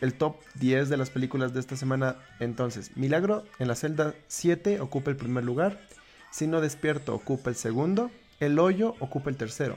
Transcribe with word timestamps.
el 0.00 0.14
top 0.14 0.36
10 0.54 0.88
de 0.88 0.96
las 0.96 1.10
películas 1.10 1.54
de 1.54 1.60
esta 1.60 1.76
semana. 1.76 2.16
Entonces, 2.40 2.96
Milagro 2.96 3.44
en 3.58 3.68
la 3.68 3.74
celda 3.74 4.14
7 4.28 4.80
ocupa 4.80 5.10
el 5.10 5.16
primer 5.16 5.44
lugar. 5.44 5.80
Si 6.30 6.46
no 6.46 6.60
despierto 6.60 7.14
ocupa 7.14 7.50
el 7.50 7.56
segundo. 7.56 8.10
El 8.40 8.58
hoyo 8.58 8.94
ocupa 9.00 9.30
el 9.30 9.36
tercero. 9.36 9.76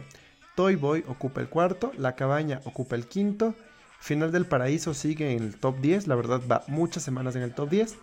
Toy 0.55 0.75
Boy 0.75 1.03
ocupa 1.07 1.41
el 1.41 1.49
cuarto. 1.49 1.91
La 1.97 2.15
cabaña 2.15 2.61
ocupa 2.65 2.95
el 2.95 3.07
quinto. 3.07 3.55
Final 3.99 4.31
del 4.31 4.45
paraíso 4.45 4.93
sigue 4.93 5.31
en 5.31 5.43
el 5.43 5.55
top 5.57 5.79
10. 5.79 6.07
La 6.07 6.15
verdad 6.15 6.41
va 6.49 6.63
muchas 6.67 7.03
semanas 7.03 7.35
en 7.35 7.41
el 7.41 7.53
top 7.53 7.69
10. 7.69 7.95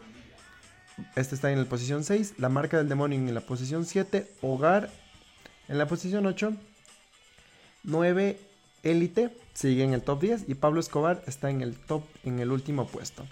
Este 1.14 1.34
está 1.34 1.52
en 1.52 1.60
la 1.60 1.68
posición 1.68 2.04
6. 2.04 2.34
La 2.38 2.48
marca 2.48 2.78
del 2.78 2.88
demonio 2.88 3.18
en 3.18 3.32
la 3.34 3.40
posición 3.40 3.84
7. 3.84 4.28
Hogar 4.42 4.90
en 5.68 5.78
la 5.78 5.86
posición 5.86 6.26
8. 6.26 6.54
9. 7.88 8.38
Élite 8.84 9.36
sigue 9.54 9.82
en 9.82 9.92
el 9.92 10.02
top 10.02 10.20
10 10.20 10.44
y 10.46 10.54
Pablo 10.54 10.78
Escobar 10.78 11.22
está 11.26 11.50
en 11.50 11.62
el 11.62 11.74
top, 11.74 12.04
en 12.24 12.38
el 12.38 12.52
último 12.52 12.86
puesto. 12.86 13.26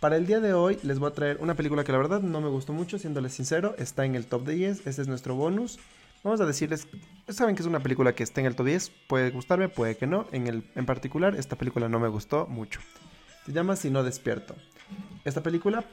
Para 0.00 0.16
el 0.16 0.26
día 0.26 0.40
de 0.40 0.52
hoy 0.52 0.78
les 0.82 0.98
voy 0.98 1.10
a 1.10 1.14
traer 1.14 1.38
una 1.40 1.54
película 1.54 1.84
que 1.84 1.92
la 1.92 1.98
verdad 1.98 2.20
no 2.20 2.40
me 2.40 2.48
gustó 2.48 2.72
mucho, 2.72 2.98
siéndoles 2.98 3.32
sincero, 3.32 3.74
está 3.78 4.04
en 4.04 4.14
el 4.14 4.26
top 4.26 4.46
10, 4.46 4.86
ese 4.86 5.02
es 5.02 5.08
nuestro 5.08 5.34
bonus. 5.34 5.78
Vamos 6.22 6.40
a 6.40 6.46
decirles, 6.46 6.86
saben 7.28 7.54
que 7.54 7.62
es 7.62 7.68
una 7.68 7.80
película 7.80 8.14
que 8.14 8.24
está 8.24 8.40
en 8.40 8.46
el 8.46 8.56
top 8.56 8.66
10, 8.66 8.92
puede 9.06 9.30
gustarme, 9.30 9.68
puede 9.68 9.96
que 9.96 10.06
no, 10.06 10.26
en, 10.32 10.48
el, 10.48 10.64
en 10.74 10.84
particular 10.84 11.36
esta 11.36 11.56
película 11.56 11.88
no 11.88 11.98
me 11.98 12.08
gustó 12.08 12.46
mucho. 12.46 12.80
Se 13.46 13.52
llama 13.52 13.76
Si 13.76 13.90
no 13.90 14.02
despierto. 14.02 14.54
Esta 15.24 15.42
película 15.42 15.84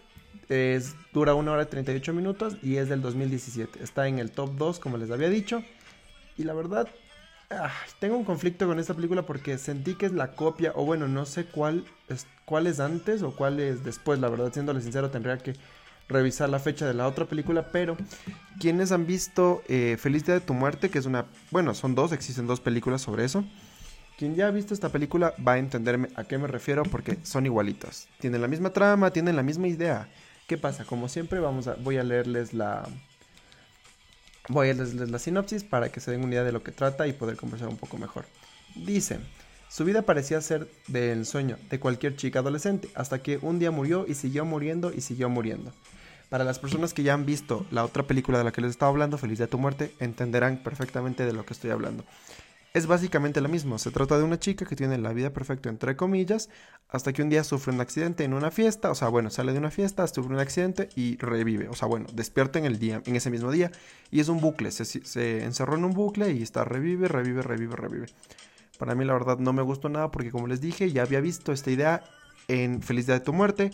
es, 0.50 0.96
dura 1.14 1.36
1 1.36 1.52
hora 1.52 1.64
y 1.64 1.68
38 1.68 2.14
minutos 2.14 2.58
y 2.62 2.78
es 2.78 2.90
del 2.90 3.02
2017. 3.02 3.84
Está 3.84 4.08
en 4.08 4.20
el 4.20 4.32
top 4.32 4.56
2 4.58 4.80
como 4.80 4.98
les 4.98 5.12
había 5.12 5.30
dicho. 5.30 5.64
Y 6.38 6.44
la 6.44 6.54
verdad 6.54 6.90
tengo 8.00 8.18
un 8.18 8.24
conflicto 8.24 8.68
con 8.68 8.80
esta 8.80 8.94
película 8.94 9.24
porque 9.24 9.58
sentí 9.58 9.96
que 9.96 10.06
es 10.06 10.12
la 10.12 10.32
copia, 10.32 10.72
o 10.76 10.86
bueno, 10.86 11.08
no 11.08 11.26
sé 11.26 11.46
cuál 11.46 11.86
es, 12.10 12.28
cuál 12.46 12.68
es 12.68 12.80
antes 12.80 13.22
o 13.24 13.36
cuál 13.36 13.60
es 13.60 13.84
después, 13.84 14.20
la 14.20 14.30
verdad, 14.30 14.52
siéndole 14.54 14.82
sincero, 14.82 15.10
tendría 15.10 15.38
que 15.38 15.54
revisar 16.08 16.50
la 16.50 16.60
fecha 16.60 16.86
de 16.86 16.94
la 16.94 17.08
otra 17.08 17.26
película, 17.26 17.70
pero 17.72 17.98
quienes 18.60 18.92
han 18.92 19.08
visto 19.08 19.64
eh, 19.68 19.98
Feliz 20.00 20.26
Día 20.26 20.36
de 20.36 20.42
tu 20.42 20.54
Muerte, 20.54 20.90
que 20.90 21.00
es 21.00 21.06
una, 21.06 21.26
bueno, 21.52 21.74
son 21.74 21.96
dos, 21.96 22.12
existen 22.12 22.48
dos 22.48 22.60
películas 22.60 23.02
sobre 23.02 23.26
eso. 23.26 23.44
Quien 24.18 24.36
ya 24.36 24.48
ha 24.48 24.52
visto 24.52 24.74
esta 24.74 24.90
película 24.90 25.34
va 25.46 25.54
a 25.54 25.58
entenderme 25.58 26.08
a 26.16 26.24
qué 26.24 26.38
me 26.38 26.48
refiero 26.48 26.84
porque 26.84 27.18
son 27.24 27.46
igualitas. 27.46 28.08
Tienen 28.20 28.42
la 28.42 28.48
misma 28.48 28.70
trama, 28.70 29.12
tienen 29.12 29.36
la 29.36 29.44
misma 29.44 29.68
idea. 29.68 30.08
¿Qué 30.48 30.58
pasa? 30.58 30.86
Como 30.86 31.10
siempre, 31.10 31.40
vamos 31.40 31.68
a, 31.68 31.76
voy 31.76 31.98
a 31.98 32.04
leerles 32.04 32.54
la, 32.54 32.88
Voy 34.48 34.70
a 34.70 34.74
leerles 34.74 35.10
la 35.10 35.20
sinopsis 35.20 35.64
para 35.64 35.92
que 35.92 36.00
se 36.00 36.12
den 36.12 36.24
una 36.24 36.34
idea 36.34 36.44
de 36.44 36.52
lo 36.52 36.64
que 36.64 36.72
trata 36.72 37.08
y 37.08 37.14
poder 37.14 37.36
conversar 37.36 37.68
un 37.68 37.78
poco 37.78 37.98
mejor. 37.98 38.26
Dice, 38.76 39.20
su 39.70 39.86
vida 39.86 40.04
parecía 40.04 40.40
ser 40.42 40.70
del 40.88 41.26
sueño 41.26 41.58
de 41.70 41.80
cualquier 41.80 42.16
chica 42.16 42.40
adolescente, 42.40 42.90
hasta 42.94 43.24
que 43.24 43.40
un 43.42 43.60
día 43.60 43.72
murió 43.72 44.06
y 44.08 44.14
siguió 44.14 44.46
muriendo 44.46 44.94
y 44.94 45.02
siguió 45.02 45.30
muriendo. 45.30 45.72
Para 46.30 46.44
las 46.44 46.60
personas 46.60 46.94
que 46.94 47.04
ya 47.04 47.14
han 47.14 47.26
visto 47.26 47.66
la 47.72 47.84
otra 47.84 48.04
película 48.04 48.38
de 48.38 48.44
la 48.44 48.52
que 48.52 48.62
les 48.62 48.72
estaba 48.72 48.90
hablando, 48.92 49.18
Feliz 49.18 49.40
de 49.40 49.48
tu 49.48 49.58
muerte, 49.58 49.94
entenderán 50.00 50.58
perfectamente 50.58 51.26
de 51.26 51.34
lo 51.34 51.46
que 51.46 51.54
estoy 51.54 51.72
hablando 51.72 52.04
es 52.76 52.88
básicamente 52.88 53.40
lo 53.40 53.48
mismo. 53.48 53.80
Se 53.80 53.90
trata 53.90 54.18
de 54.18 54.26
una 54.26 54.38
chica 54.38 54.66
que 54.66 54.76
tiene 54.76 54.98
la 54.98 55.14
vida 55.14 55.32
perfecta, 55.32 55.70
entre 55.70 55.96
comillas, 55.96 56.50
hasta 56.90 57.14
que 57.14 57.22
un 57.22 57.30
día 57.30 57.46
sufre 57.46 57.74
un 57.74 57.80
accidente 57.80 58.26
en 58.26 58.34
una 58.34 58.52
fiesta. 58.52 58.92
O 58.92 58.96
sea, 58.96 59.08
bueno, 59.08 59.30
sale 59.30 59.54
de 59.54 59.60
una 59.60 59.72
fiesta, 59.72 60.06
sufre 60.08 60.34
un 60.34 60.42
accidente 60.42 60.90
y 60.94 61.16
revive. 61.16 61.70
O 61.70 61.74
sea, 61.74 61.88
bueno, 61.88 62.06
despierta 62.12 62.60
en 62.60 62.66
el 62.66 62.78
día, 62.78 63.02
en 63.06 63.16
ese 63.16 63.30
mismo 63.30 63.50
día. 63.50 63.72
Y 64.12 64.20
es 64.20 64.28
un 64.28 64.42
bucle. 64.42 64.72
Se, 64.72 65.44
encerró 65.46 65.78
en 65.78 65.86
un 65.86 65.94
bucle 65.94 66.34
y 66.34 66.44
está 66.44 66.66
revive, 66.66 67.08
revive, 67.08 67.44
revive, 67.44 67.78
revive. 67.78 68.08
Para 68.78 68.94
mí, 68.94 69.06
la 69.06 69.14
verdad, 69.14 69.40
no 69.40 69.54
me 69.54 69.62
gustó 69.62 69.88
nada 69.88 70.12
porque, 70.12 70.30
como 70.30 70.48
les 70.48 70.60
dije, 70.60 70.92
ya 70.92 71.04
había 71.04 71.22
visto 71.22 71.54
esta 71.54 71.72
idea 71.72 72.04
en 72.50 72.82
Feliz 72.82 73.06
Día 73.06 73.16
de 73.16 73.22
tu 73.22 73.32
Muerte. 73.32 73.72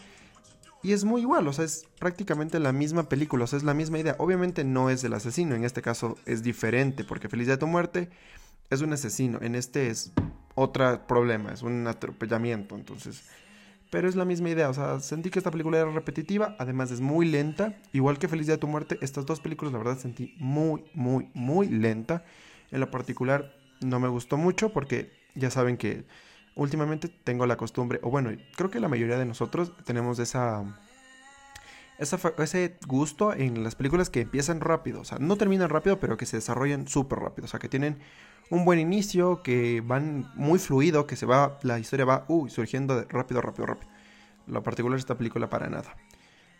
Y 0.83 0.93
es 0.93 1.05
muy 1.05 1.21
igual, 1.21 1.47
o 1.47 1.53
sea, 1.53 1.65
es 1.65 1.85
prácticamente 1.99 2.59
la 2.59 2.71
misma 2.71 3.07
película, 3.07 3.43
o 3.43 3.47
sea, 3.47 3.57
es 3.57 3.63
la 3.63 3.75
misma 3.75 3.99
idea. 3.99 4.15
Obviamente 4.17 4.63
no 4.63 4.89
es 4.89 5.03
el 5.03 5.13
asesino, 5.13 5.53
en 5.53 5.63
este 5.63 5.83
caso 5.83 6.17
es 6.25 6.41
diferente, 6.41 7.03
porque 7.03 7.29
Feliz 7.29 7.45
Día 7.47 7.55
de 7.55 7.59
tu 7.59 7.67
Muerte 7.67 8.09
es 8.69 8.81
un 8.81 8.93
asesino. 8.93 9.39
En 9.41 9.55
este 9.55 9.89
es 9.89 10.13
otro 10.55 11.05
problema, 11.07 11.51
es 11.51 11.61
un 11.61 11.87
atropellamiento, 11.87 12.75
entonces. 12.75 13.23
Pero 13.89 14.07
es 14.07 14.15
la 14.15 14.23
misma 14.23 14.49
idea, 14.49 14.69
o 14.69 14.73
sea, 14.73 15.01
sentí 15.01 15.29
que 15.29 15.39
esta 15.39 15.51
película 15.51 15.77
era 15.77 15.91
repetitiva, 15.91 16.55
además 16.59 16.91
es 16.91 17.01
muy 17.01 17.25
lenta, 17.25 17.77
igual 17.91 18.19
que 18.19 18.29
Feliz 18.29 18.45
Día 18.45 18.55
de 18.55 18.61
tu 18.61 18.67
Muerte, 18.67 18.97
estas 19.01 19.25
dos 19.25 19.41
películas 19.41 19.73
la 19.73 19.79
verdad 19.79 19.97
sentí 19.97 20.33
muy, 20.37 20.85
muy, 20.93 21.29
muy 21.33 21.67
lenta. 21.67 22.23
En 22.71 22.79
lo 22.79 22.89
particular 22.89 23.53
no 23.81 23.99
me 23.99 24.07
gustó 24.07 24.37
mucho 24.37 24.71
porque 24.71 25.11
ya 25.35 25.51
saben 25.51 25.75
que 25.75 26.05
últimamente 26.55 27.09
tengo 27.09 27.45
la 27.45 27.57
costumbre, 27.57 27.99
o 28.01 28.09
bueno, 28.09 28.31
creo 28.55 28.69
que 28.69 28.79
la 28.79 28.87
mayoría 28.87 29.17
de 29.17 29.25
nosotros 29.25 29.73
tenemos 29.83 30.19
esa 30.19 30.63
ese 32.01 32.77
gusto 32.87 33.33
en 33.33 33.63
las 33.63 33.75
películas 33.75 34.09
que 34.09 34.21
empiezan 34.21 34.59
rápido, 34.59 35.01
o 35.01 35.05
sea, 35.05 35.19
no 35.19 35.37
terminan 35.37 35.69
rápido, 35.69 35.99
pero 35.99 36.17
que 36.17 36.25
se 36.25 36.37
desarrollan 36.37 36.87
súper 36.87 37.19
rápido, 37.19 37.45
o 37.45 37.47
sea, 37.47 37.59
que 37.59 37.69
tienen 37.69 37.99
un 38.49 38.65
buen 38.65 38.79
inicio, 38.79 39.41
que 39.43 39.81
van 39.81 40.29
muy 40.35 40.59
fluido, 40.59 41.07
que 41.07 41.15
se 41.15 41.25
va, 41.25 41.57
la 41.63 41.79
historia 41.79 42.05
va 42.05 42.25
surgiendo 42.49 43.05
rápido, 43.09 43.41
rápido, 43.41 43.65
rápido. 43.65 43.91
Lo 44.45 44.61
particular 44.61 44.97
de 44.97 44.99
esta 44.99 45.17
película 45.17 45.49
para 45.49 45.69
nada. 45.69 45.95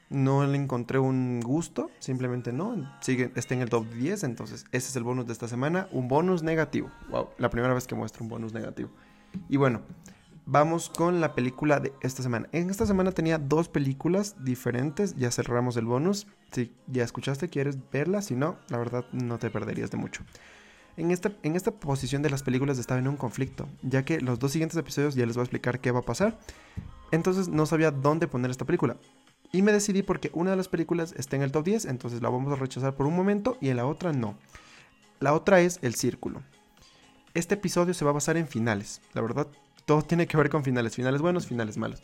No 0.10 0.46
le 0.46 0.58
encontré 0.58 1.00
un 1.00 1.42
gusto, 1.42 1.90
simplemente 2.00 2.54
no. 2.54 2.76
Sigue, 3.02 3.32
está 3.36 3.56
en 3.56 3.62
el 3.62 3.70
top 3.70 3.86
10, 3.94 4.24
entonces 4.24 4.66
ese 4.72 4.90
es 4.90 4.96
el 4.96 5.04
bonus 5.04 5.26
de 5.26 5.34
esta 5.34 5.48
semana. 5.48 5.88
Un 5.92 6.08
bonus 6.08 6.44
negativo. 6.44 6.90
Wow, 7.10 7.30
la 7.38 7.50
primera 7.50 7.74
vez 7.74 7.88
que 7.88 7.96
muestro 7.96 8.24
un 8.24 8.30
bonus 8.30 8.54
negativo. 8.54 8.90
Y 9.50 9.58
bueno, 9.58 9.82
vamos 10.46 10.90
con 10.90 11.22
la 11.22 11.34
película 11.34 11.80
de 11.80 11.94
esta 12.02 12.24
semana. 12.24 12.48
En 12.52 12.70
esta 12.70 12.86
semana 12.86 13.12
tenía 13.12 13.38
dos 13.38 13.70
películas 13.70 14.36
diferentes. 14.44 15.16
Ya 15.16 15.32
cerramos 15.32 15.78
el 15.78 15.86
bonus. 15.86 16.28
Si 16.52 16.74
ya 16.88 17.04
escuchaste, 17.04 17.50
quieres 17.50 17.78
verla. 17.92 18.22
Si 18.22 18.36
no, 18.36 18.58
la 18.70 18.78
verdad 18.78 19.06
no 19.12 19.40
te 19.40 19.50
perderías 19.50 19.92
de 19.92 19.98
mucho. 19.98 20.24
En 20.98 21.12
esta, 21.12 21.32
en 21.44 21.56
esta 21.56 21.72
posición 21.72 22.22
de 22.22 22.30
las 22.30 22.44
películas 22.44 22.78
estaba 22.78 23.00
en 23.00 23.08
un 23.08 23.16
conflicto, 23.16 23.68
ya 23.82 24.04
que 24.04 24.20
los 24.20 24.40
dos 24.40 24.52
siguientes 24.52 24.78
episodios 24.78 25.16
ya 25.16 25.26
les 25.26 25.36
voy 25.36 25.42
a 25.42 25.46
explicar 25.46 25.80
qué 25.80 25.92
va 25.92 26.00
a 26.00 26.04
pasar. 26.04 26.38
Entonces 27.12 27.48
no 27.48 27.66
sabía 27.66 27.92
dónde 27.92 28.28
poner 28.28 28.52
esta 28.52 28.66
película. 28.66 28.98
Y 29.54 29.62
me 29.62 29.74
decidí 29.74 30.02
porque 30.02 30.32
una 30.34 30.52
de 30.52 30.58
las 30.58 30.70
películas 30.70 31.14
está 31.18 31.36
en 31.36 31.42
el 31.42 31.52
top 31.52 31.66
10, 31.66 31.86
entonces 31.86 32.22
la 32.22 32.30
vamos 32.30 32.52
a 32.54 32.56
rechazar 32.56 32.96
por 32.96 33.06
un 33.06 33.16
momento 33.16 33.58
y 33.60 33.70
en 33.70 33.78
la 33.78 33.86
otra 33.86 34.14
no. 34.14 34.38
La 35.20 35.34
otra 35.34 35.62
es 35.62 35.80
El 35.82 35.96
Círculo. 35.96 36.42
Este 37.34 37.56
episodio 37.56 37.94
se 37.94 38.04
va 38.04 38.12
a 38.12 38.16
basar 38.16 38.38
en 38.38 38.48
finales, 38.48 39.02
la 39.14 39.22
verdad, 39.22 39.48
todo 39.92 40.04
tiene 40.04 40.26
que 40.26 40.38
ver 40.38 40.50
con 40.50 40.64
finales, 40.64 40.96
finales 40.96 41.22
buenos, 41.22 41.46
finales 41.46 41.78
malos. 41.78 42.02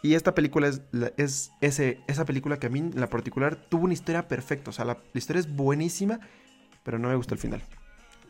Y 0.00 0.14
esta 0.14 0.34
película 0.34 0.68
es, 0.68 0.80
es 1.18 1.50
ese, 1.60 2.00
esa 2.06 2.24
película 2.24 2.58
que 2.58 2.68
a 2.68 2.70
mí 2.70 2.78
en 2.78 2.98
la 2.98 3.10
particular 3.10 3.56
tuvo 3.56 3.84
una 3.84 3.92
historia 3.92 4.26
perfecta, 4.26 4.70
o 4.70 4.72
sea, 4.72 4.86
la 4.86 4.96
historia 5.12 5.40
es 5.40 5.54
buenísima, 5.54 6.18
pero 6.82 6.98
no 6.98 7.10
me 7.10 7.14
gustó 7.14 7.34
el 7.34 7.40
final 7.40 7.62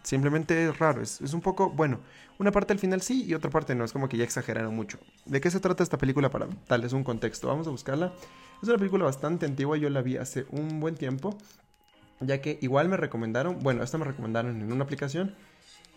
Simplemente 0.02 0.68
es 0.68 0.76
raro, 0.76 1.02
es, 1.02 1.20
es, 1.20 1.34
un 1.34 1.40
poco, 1.40 1.70
bueno, 1.70 2.00
una 2.40 2.50
parte 2.50 2.72
al 2.72 2.80
final 2.80 3.00
sí 3.00 3.24
y 3.24 3.34
otra 3.34 3.48
parte 3.48 3.76
no, 3.76 3.84
es 3.84 3.92
como 3.92 4.08
que 4.08 4.16
ya 4.16 4.24
exageraron 4.24 4.74
mucho. 4.74 4.98
¿De 5.24 5.40
qué 5.40 5.52
se 5.52 5.60
trata 5.60 5.84
esta 5.84 5.98
película 5.98 6.28
para 6.28 6.48
darles 6.68 6.92
un 6.92 7.04
contexto? 7.04 7.46
Vamos 7.46 7.68
a 7.68 7.70
buscarla. 7.70 8.12
Es 8.60 8.68
una 8.68 8.76
película 8.76 9.04
bastante 9.04 9.46
antigua, 9.46 9.76
yo 9.76 9.88
la 9.88 10.02
vi 10.02 10.16
hace 10.16 10.46
un 10.50 10.80
buen 10.80 10.96
tiempo, 10.96 11.38
ya 12.18 12.40
que 12.40 12.58
igual 12.60 12.88
me 12.88 12.96
recomendaron, 12.96 13.60
bueno, 13.60 13.84
esta 13.84 13.98
me 13.98 14.04
recomendaron 14.04 14.60
en 14.60 14.72
una 14.72 14.82
aplicación, 14.82 15.36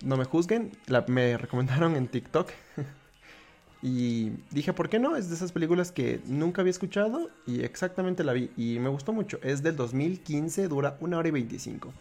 no 0.03 0.17
me 0.17 0.25
juzguen, 0.25 0.71
la, 0.87 1.05
me 1.07 1.37
recomendaron 1.37 1.95
en 1.95 2.07
TikTok. 2.07 2.49
y 3.81 4.31
dije, 4.51 4.73
¿por 4.73 4.89
qué 4.89 4.99
no? 4.99 5.15
Es 5.15 5.29
de 5.29 5.35
esas 5.35 5.51
películas 5.51 5.91
que 5.91 6.21
nunca 6.25 6.61
había 6.61 6.71
escuchado 6.71 7.29
y 7.45 7.61
exactamente 7.61 8.23
la 8.23 8.33
vi 8.33 8.51
y 8.57 8.79
me 8.79 8.89
gustó 8.89 9.13
mucho. 9.13 9.39
Es 9.41 9.63
del 9.63 9.75
2015, 9.75 10.67
dura 10.67 10.97
una 10.99 11.17
hora 11.17 11.27
y 11.29 11.31
25. 11.31 11.93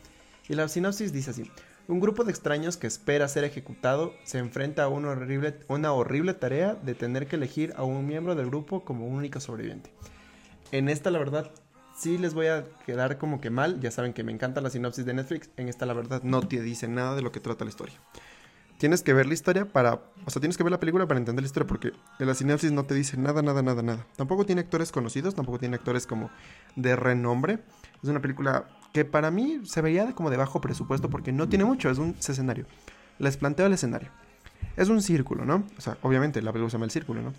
Y 0.48 0.54
la 0.54 0.68
sinopsis 0.68 1.12
dice 1.12 1.30
así. 1.30 1.50
Un 1.88 2.00
grupo 2.00 2.22
de 2.22 2.30
extraños 2.30 2.76
que 2.76 2.86
espera 2.86 3.28
ser 3.28 3.44
ejecutado 3.44 4.12
se 4.24 4.36
enfrenta 4.38 4.84
a 4.84 4.88
una 4.88 5.08
horrible, 5.08 5.58
una 5.68 5.92
horrible 5.92 6.34
tarea 6.34 6.74
de 6.74 6.94
tener 6.94 7.26
que 7.26 7.36
elegir 7.36 7.72
a 7.76 7.84
un 7.84 8.06
miembro 8.06 8.34
del 8.34 8.46
grupo 8.46 8.84
como 8.84 9.06
único 9.06 9.40
sobreviviente. 9.40 9.90
En 10.70 10.90
esta, 10.90 11.10
la 11.10 11.18
verdad, 11.18 11.50
sí 11.98 12.16
les 12.16 12.34
voy 12.34 12.46
a 12.46 12.64
quedar 12.86 13.18
como 13.18 13.40
que 13.40 13.50
mal. 13.50 13.80
Ya 13.80 13.90
saben 13.90 14.12
que 14.12 14.22
me 14.22 14.32
encanta 14.32 14.60
la 14.60 14.70
sinopsis 14.70 15.04
de 15.04 15.14
Netflix. 15.14 15.50
En 15.56 15.68
esta, 15.68 15.86
la 15.86 15.94
verdad, 15.94 16.22
no 16.22 16.46
te 16.46 16.60
dice 16.62 16.88
nada 16.88 17.14
de 17.14 17.22
lo 17.22 17.32
que 17.32 17.40
trata 17.40 17.64
la 17.64 17.70
historia. 17.70 17.96
Tienes 18.78 19.02
que 19.02 19.12
ver 19.12 19.26
la 19.26 19.34
historia 19.34 19.64
para. 19.64 19.94
O 20.24 20.30
sea, 20.30 20.40
tienes 20.40 20.56
que 20.56 20.62
ver 20.62 20.70
la 20.70 20.78
película 20.78 21.06
para 21.06 21.18
entender 21.18 21.42
la 21.42 21.46
historia, 21.46 21.66
porque 21.66 21.92
en 22.20 22.26
la 22.26 22.34
sinopsis 22.34 22.70
no 22.70 22.84
te 22.84 22.94
dice 22.94 23.16
nada, 23.16 23.42
nada, 23.42 23.60
nada, 23.60 23.82
nada. 23.82 24.06
Tampoco 24.16 24.46
tiene 24.46 24.60
actores 24.60 24.92
conocidos, 24.92 25.34
tampoco 25.34 25.58
tiene 25.58 25.74
actores 25.74 26.06
como 26.06 26.30
de 26.76 26.94
renombre. 26.94 27.58
Es 28.02 28.08
una 28.08 28.20
película 28.20 28.68
que 28.92 29.04
para 29.04 29.32
mí 29.32 29.62
se 29.64 29.80
veía 29.80 30.14
como 30.14 30.30
de 30.30 30.36
bajo 30.36 30.60
presupuesto 30.60 31.10
porque 31.10 31.32
no 31.32 31.48
tiene 31.48 31.64
mucho, 31.64 31.90
es 31.90 31.98
un 31.98 32.14
escenario. 32.20 32.66
Les 33.18 33.36
planteo 33.36 33.66
el 33.66 33.72
escenario. 33.72 34.10
Es 34.76 34.88
un 34.88 35.02
círculo, 35.02 35.44
¿no? 35.44 35.64
O 35.76 35.80
sea, 35.80 35.98
obviamente 36.02 36.40
la 36.40 36.52
película 36.52 36.70
se 36.70 36.74
llama 36.76 36.84
el 36.84 36.92
círculo, 36.92 37.20
¿no? 37.20 37.32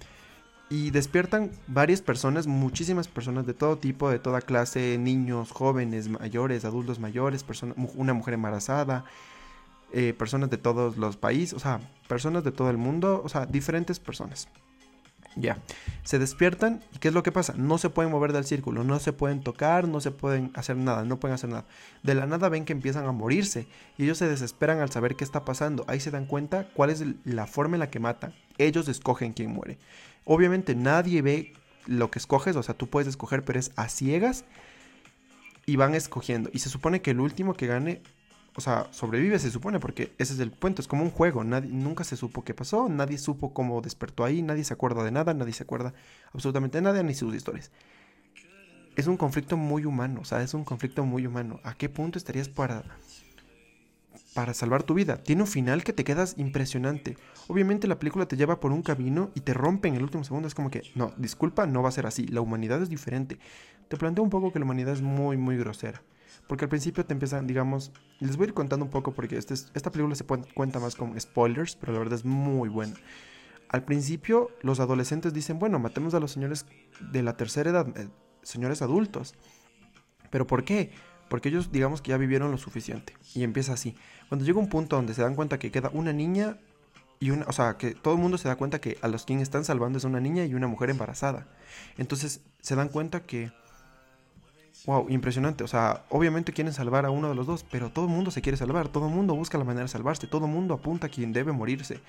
Y 0.70 0.92
despiertan 0.92 1.52
varias 1.68 2.02
personas, 2.02 2.46
muchísimas 2.46 3.08
personas 3.08 3.48
de 3.48 3.56
todo 3.56 3.78
tipo, 3.78 4.10
de 4.10 4.20
toda 4.20 4.42
clase, 4.42 4.98
niños, 5.00 5.52
jóvenes, 5.52 6.10
mayores, 6.10 6.64
adultos 6.64 7.00
mayores, 7.00 7.44
una 7.96 8.14
mujer 8.14 8.36
embarazada, 8.36 9.04
eh, 9.92 10.14
personas 10.14 10.52
de 10.52 10.58
todos 10.58 10.98
los 10.98 11.18
países, 11.18 11.54
o 11.54 11.60
sea, 11.60 11.80
personas 12.08 12.44
de 12.44 12.52
todo 12.52 12.70
el 12.70 12.78
mundo, 12.78 13.22
o 13.26 13.30
sea, 13.30 13.48
diferentes 13.48 14.00
personas. 14.00 14.48
Ya. 15.36 15.58
Se 16.04 16.20
despiertan 16.20 16.82
y 16.94 17.00
¿qué 17.00 17.08
es 17.08 17.14
lo 17.14 17.24
que 17.24 17.32
pasa? 17.32 17.54
No 17.56 17.78
se 17.78 17.90
pueden 17.90 18.12
mover 18.12 18.34
del 18.34 18.46
círculo, 18.46 18.84
no 18.84 19.00
se 19.00 19.14
pueden 19.14 19.42
tocar, 19.42 19.88
no 19.88 20.02
se 20.02 20.12
pueden 20.12 20.52
hacer 20.54 20.76
nada, 20.76 21.06
no 21.06 21.20
pueden 21.20 21.36
hacer 21.36 21.50
nada. 21.50 21.66
De 22.04 22.14
la 22.14 22.26
nada 22.26 22.50
ven 22.50 22.66
que 22.66 22.74
empiezan 22.74 23.06
a 23.06 23.12
morirse 23.12 23.68
y 23.98 24.04
ellos 24.04 24.18
se 24.18 24.28
desesperan 24.28 24.80
al 24.80 24.92
saber 24.92 25.16
qué 25.16 25.24
está 25.24 25.46
pasando. 25.46 25.86
Ahí 25.88 26.00
se 26.00 26.12
dan 26.12 26.26
cuenta 26.26 26.68
cuál 26.74 26.90
es 26.90 27.04
la 27.26 27.48
forma 27.48 27.76
en 27.76 27.80
la 27.80 27.90
que 27.90 28.00
matan. 28.00 28.34
Ellos 28.58 28.88
escogen 28.88 29.34
quién 29.34 29.52
muere. 29.52 29.78
Obviamente 30.26 30.76
nadie 30.76 31.22
ve 31.22 31.54
lo 31.86 32.12
que 32.12 32.20
escoges, 32.20 32.56
o 32.56 32.64
sea, 32.64 32.76
tú 32.76 32.88
puedes 32.88 33.08
escoger, 33.08 33.44
pero 33.44 33.60
es 33.60 33.72
a 33.76 33.90
ciegas 33.90 34.46
y 35.66 35.76
van 35.76 35.96
escogiendo. 35.96 36.50
Y 36.54 36.60
se 36.60 36.70
supone 36.70 37.02
que 37.02 37.12
el 37.12 37.20
último 37.20 37.54
que 37.54 37.68
gane 37.68 38.02
o 38.56 38.62
sea, 38.62 38.88
sobrevive 38.92 39.40
se 39.40 39.52
supone, 39.52 39.80
porque 39.80 40.14
ese 40.18 40.34
es 40.34 40.40
el 40.40 40.52
punto, 40.52 40.82
es 40.82 40.88
como 40.88 41.04
un 41.04 41.12
juego, 41.12 41.46
nadie, 41.46 41.70
nunca 41.72 42.04
se 42.04 42.18
supo 42.18 42.44
qué 42.44 42.54
pasó, 42.54 42.90
nadie 42.90 43.18
supo 43.18 43.54
cómo 43.54 43.82
despertó 43.82 44.26
ahí, 44.26 44.42
nadie 44.42 44.64
se 44.64 44.74
acuerda 44.74 45.04
de 45.04 45.12
nada, 45.12 45.34
nadie 45.34 45.54
se 45.54 45.64
acuerda 45.64 45.94
absolutamente 46.34 46.78
de 46.78 46.82
nada 46.82 47.02
ni 47.04 47.14
sus 47.14 47.34
historias. 47.34 47.72
Es 48.96 49.08
un 49.08 49.18
conflicto 49.18 49.56
muy 49.56 49.86
humano, 49.86 50.22
o 50.22 50.26
sea, 50.26 50.42
es 50.42 50.54
un 50.54 50.66
conflicto 50.66 51.06
muy 51.06 51.26
humano. 51.26 51.62
¿A 51.64 51.74
qué 51.74 51.88
punto 51.88 52.18
estarías 52.18 52.50
para 52.50 52.84
para 54.34 54.54
salvar 54.54 54.84
tu 54.84 54.94
vida? 54.94 55.18
Tiene 55.18 55.44
un 55.44 55.48
final 55.48 55.84
que 55.84 55.94
te 55.94 56.04
quedas 56.04 56.36
impresionante. 56.38 57.18
Obviamente 57.48 57.88
la 57.88 58.00
película 58.00 58.28
te 58.28 58.38
lleva 58.38 58.60
por 58.60 58.72
un 58.72 58.82
camino 58.82 59.32
y 59.36 59.42
te 59.42 59.54
rompe 59.54 59.88
en 59.88 59.96
el 59.96 60.04
último 60.04 60.24
segundo, 60.24 60.48
es 60.48 60.56
como 60.56 60.70
que, 60.70 60.84
no, 60.96 61.14
disculpa, 61.18 61.66
no 61.66 61.82
va 61.82 61.90
a 61.90 61.94
ser 61.94 62.06
así, 62.06 62.28
la 62.28 62.42
humanidad 62.42 62.82
es 62.82 62.90
diferente. 62.90 63.40
Te 63.88 63.98
planteo 63.98 64.24
un 64.24 64.30
poco 64.30 64.52
que 64.52 64.60
la 64.60 64.66
humanidad 64.66 64.94
es 64.94 65.02
muy 65.02 65.38
muy 65.38 65.58
grosera. 65.58 66.02
Porque 66.48 66.66
al 66.66 66.70
principio 66.70 67.06
te 67.06 67.14
empiezan, 67.14 67.48
digamos, 67.48 67.92
les 68.20 68.38
voy 68.38 68.46
a 68.46 68.48
ir 68.50 68.54
contando 68.54 68.86
un 68.86 68.92
poco 68.92 69.14
porque 69.14 69.38
este 69.38 69.54
esta 69.54 69.92
película 69.92 70.16
se 70.16 70.26
cuenta 70.26 70.80
más 70.80 70.96
con 70.96 71.20
spoilers, 71.20 71.76
pero 71.76 71.94
la 71.94 72.00
verdad 72.00 72.16
es 72.16 72.26
muy 72.26 72.70
buena. 72.70 72.96
Al 73.70 73.84
principio 73.84 74.50
los 74.62 74.80
adolescentes 74.80 75.34
dicen, 75.34 75.60
bueno, 75.60 75.78
matemos 75.78 76.16
a 76.16 76.20
los 76.20 76.32
señores 76.32 76.66
de 77.12 77.22
la 77.22 77.38
tercera 77.38 77.70
edad, 77.70 77.88
eh, 77.98 78.10
señores 78.42 78.82
adultos. 78.82 79.36
¿Pero 80.32 80.48
por 80.48 80.64
qué? 80.64 80.92
Porque 81.30 81.50
ellos 81.50 81.72
digamos 81.72 82.02
que 82.02 82.10
ya 82.10 82.18
vivieron 82.18 82.52
lo 82.52 82.58
suficiente. 82.58 83.14
Y 83.34 83.44
empieza 83.44 83.74
así. 83.74 83.96
Cuando 84.28 84.46
llega 84.46 84.60
un 84.60 84.70
punto 84.70 84.96
donde 84.96 85.14
se 85.14 85.22
dan 85.22 85.36
cuenta 85.36 85.60
que 85.60 85.72
queda 85.72 85.90
una 85.94 86.14
niña 86.14 86.58
y 87.20 87.32
una, 87.32 87.46
o 87.48 87.52
sea, 87.52 87.78
que 87.78 87.94
todo 87.94 88.16
el 88.16 88.20
mundo 88.20 88.38
se 88.38 88.48
da 88.48 88.56
cuenta 88.56 88.80
que 88.80 88.98
a 89.02 89.08
los 89.08 89.26
quien 89.26 89.40
están 89.40 89.66
salvando 89.66 89.98
es 89.98 90.04
una 90.04 90.20
niña 90.20 90.46
y 90.46 90.54
una 90.54 90.68
mujer 90.68 90.90
embarazada. 90.90 91.48
Entonces 91.98 92.42
se 92.62 92.76
dan 92.76 92.90
cuenta 92.90 93.22
que 93.22 93.52
wow, 94.86 95.08
impresionante. 95.10 95.64
O 95.64 95.68
sea, 95.68 96.04
obviamente 96.10 96.54
quieren 96.54 96.74
salvar 96.74 97.06
a 97.06 97.12
uno 97.12 97.30
de 97.30 97.36
los 97.36 97.48
dos, 97.48 97.66
pero 97.70 97.90
todo 97.90 98.06
el 98.06 98.12
mundo 98.12 98.32
se 98.32 98.42
quiere 98.42 98.58
salvar, 98.58 98.88
todo 98.88 99.08
el 99.08 99.14
mundo 99.14 99.36
busca 99.36 99.58
la 99.58 99.64
manera 99.64 99.84
de 99.84 99.90
salvarse, 99.90 100.28
todo 100.28 100.46
el 100.46 100.52
mundo 100.52 100.74
apunta 100.74 101.08
a 101.08 101.10
quien 101.10 101.34
debe 101.34 101.52
morirse. 101.52 102.00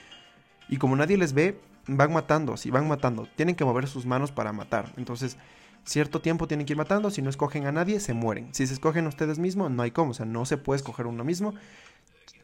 Y 0.69 0.77
como 0.77 0.97
nadie 0.97 1.17
les 1.17 1.33
ve, 1.33 1.61
van 1.87 2.13
matando, 2.13 2.57
si 2.57 2.71
van 2.71 2.87
matando, 2.87 3.27
tienen 3.37 3.57
que 3.57 3.65
mover 3.65 3.89
sus 3.89 4.07
manos 4.07 4.31
para 4.31 4.53
matar. 4.53 4.93
Entonces, 4.97 5.37
cierto 5.85 6.21
tiempo 6.21 6.47
tienen 6.47 6.67
que 6.67 6.73
ir 6.73 6.77
matando, 6.77 7.11
si 7.11 7.23
no 7.23 7.31
escogen 7.31 7.67
a 7.67 7.73
nadie, 7.73 8.01
se 8.01 8.15
mueren. 8.15 8.55
Si 8.55 8.67
se 8.67 8.75
escogen 8.75 9.07
ustedes 9.07 9.39
mismos, 9.39 9.71
no 9.71 9.83
hay 9.83 9.91
cómo, 9.91 10.13
o 10.13 10.15
sea, 10.15 10.27
no 10.27 10.47
se 10.47 10.57
puede 10.57 10.77
escoger 10.77 11.07
uno 11.07 11.25
mismo. 11.25 11.55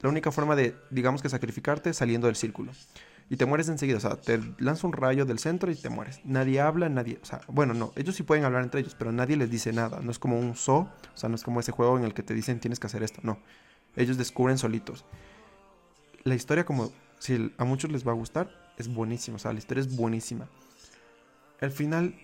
La 0.01 0.09
única 0.09 0.31
forma 0.31 0.57
de, 0.57 0.77
digamos 0.91 1.23
que 1.23 1.29
sacrificarte 1.29 1.91
es 1.91 1.97
saliendo 1.97 2.27
del 2.27 2.37
círculo 2.37 2.73
y 3.29 3.37
te 3.37 3.47
mueres 3.47 3.69
enseguida. 3.69 3.99
O 3.99 4.01
sea, 4.01 4.17
te 4.17 4.41
lanza 4.59 4.87
un 4.87 4.93
rayo 4.93 5.25
del 5.25 5.39
centro 5.39 5.71
y 5.71 5.77
te 5.77 5.89
mueres. 5.89 6.21
Nadie 6.25 6.61
habla, 6.61 6.89
nadie. 6.89 7.19
O 7.23 7.25
sea, 7.25 7.41
bueno, 7.49 7.75
no, 7.75 7.93
ellos 7.97 8.15
sí 8.15 8.23
pueden 8.23 8.45
hablar 8.45 8.63
entre 8.63 8.81
ellos, 8.81 8.95
pero 8.99 9.13
nadie 9.13 9.37
les 9.37 9.51
dice 9.51 9.73
nada. 9.73 10.01
No 10.01 10.11
es 10.11 10.19
como 10.19 10.39
un 10.39 10.55
so, 10.55 10.77
o 10.77 10.91
sea, 11.15 11.29
no 11.29 11.35
es 11.35 11.43
como 11.43 11.61
ese 11.61 11.73
juego 11.73 11.99
en 11.99 12.05
el 12.05 12.15
que 12.15 12.23
te 12.23 12.35
dicen 12.35 12.61
tienes 12.61 12.79
que 12.79 12.87
hacer 12.87 13.03
esto. 13.03 13.21
No, 13.23 13.39
ellos 13.97 14.17
descubren 14.17 14.59
solitos. 14.59 15.05
La 16.25 16.35
historia, 16.35 16.65
como 16.65 16.93
si 17.19 17.53
a 17.57 17.65
muchos 17.65 17.91
les 17.91 18.07
va 18.07 18.13
a 18.13 18.15
gustar, 18.15 18.51
es 18.79 18.89
buenísima. 18.89 19.37
O 19.37 19.39
sea, 19.39 19.53
la 19.53 19.59
historia 19.59 19.83
es 19.83 19.97
buenísima. 19.97 20.49
El 21.61 21.71
final. 21.71 22.15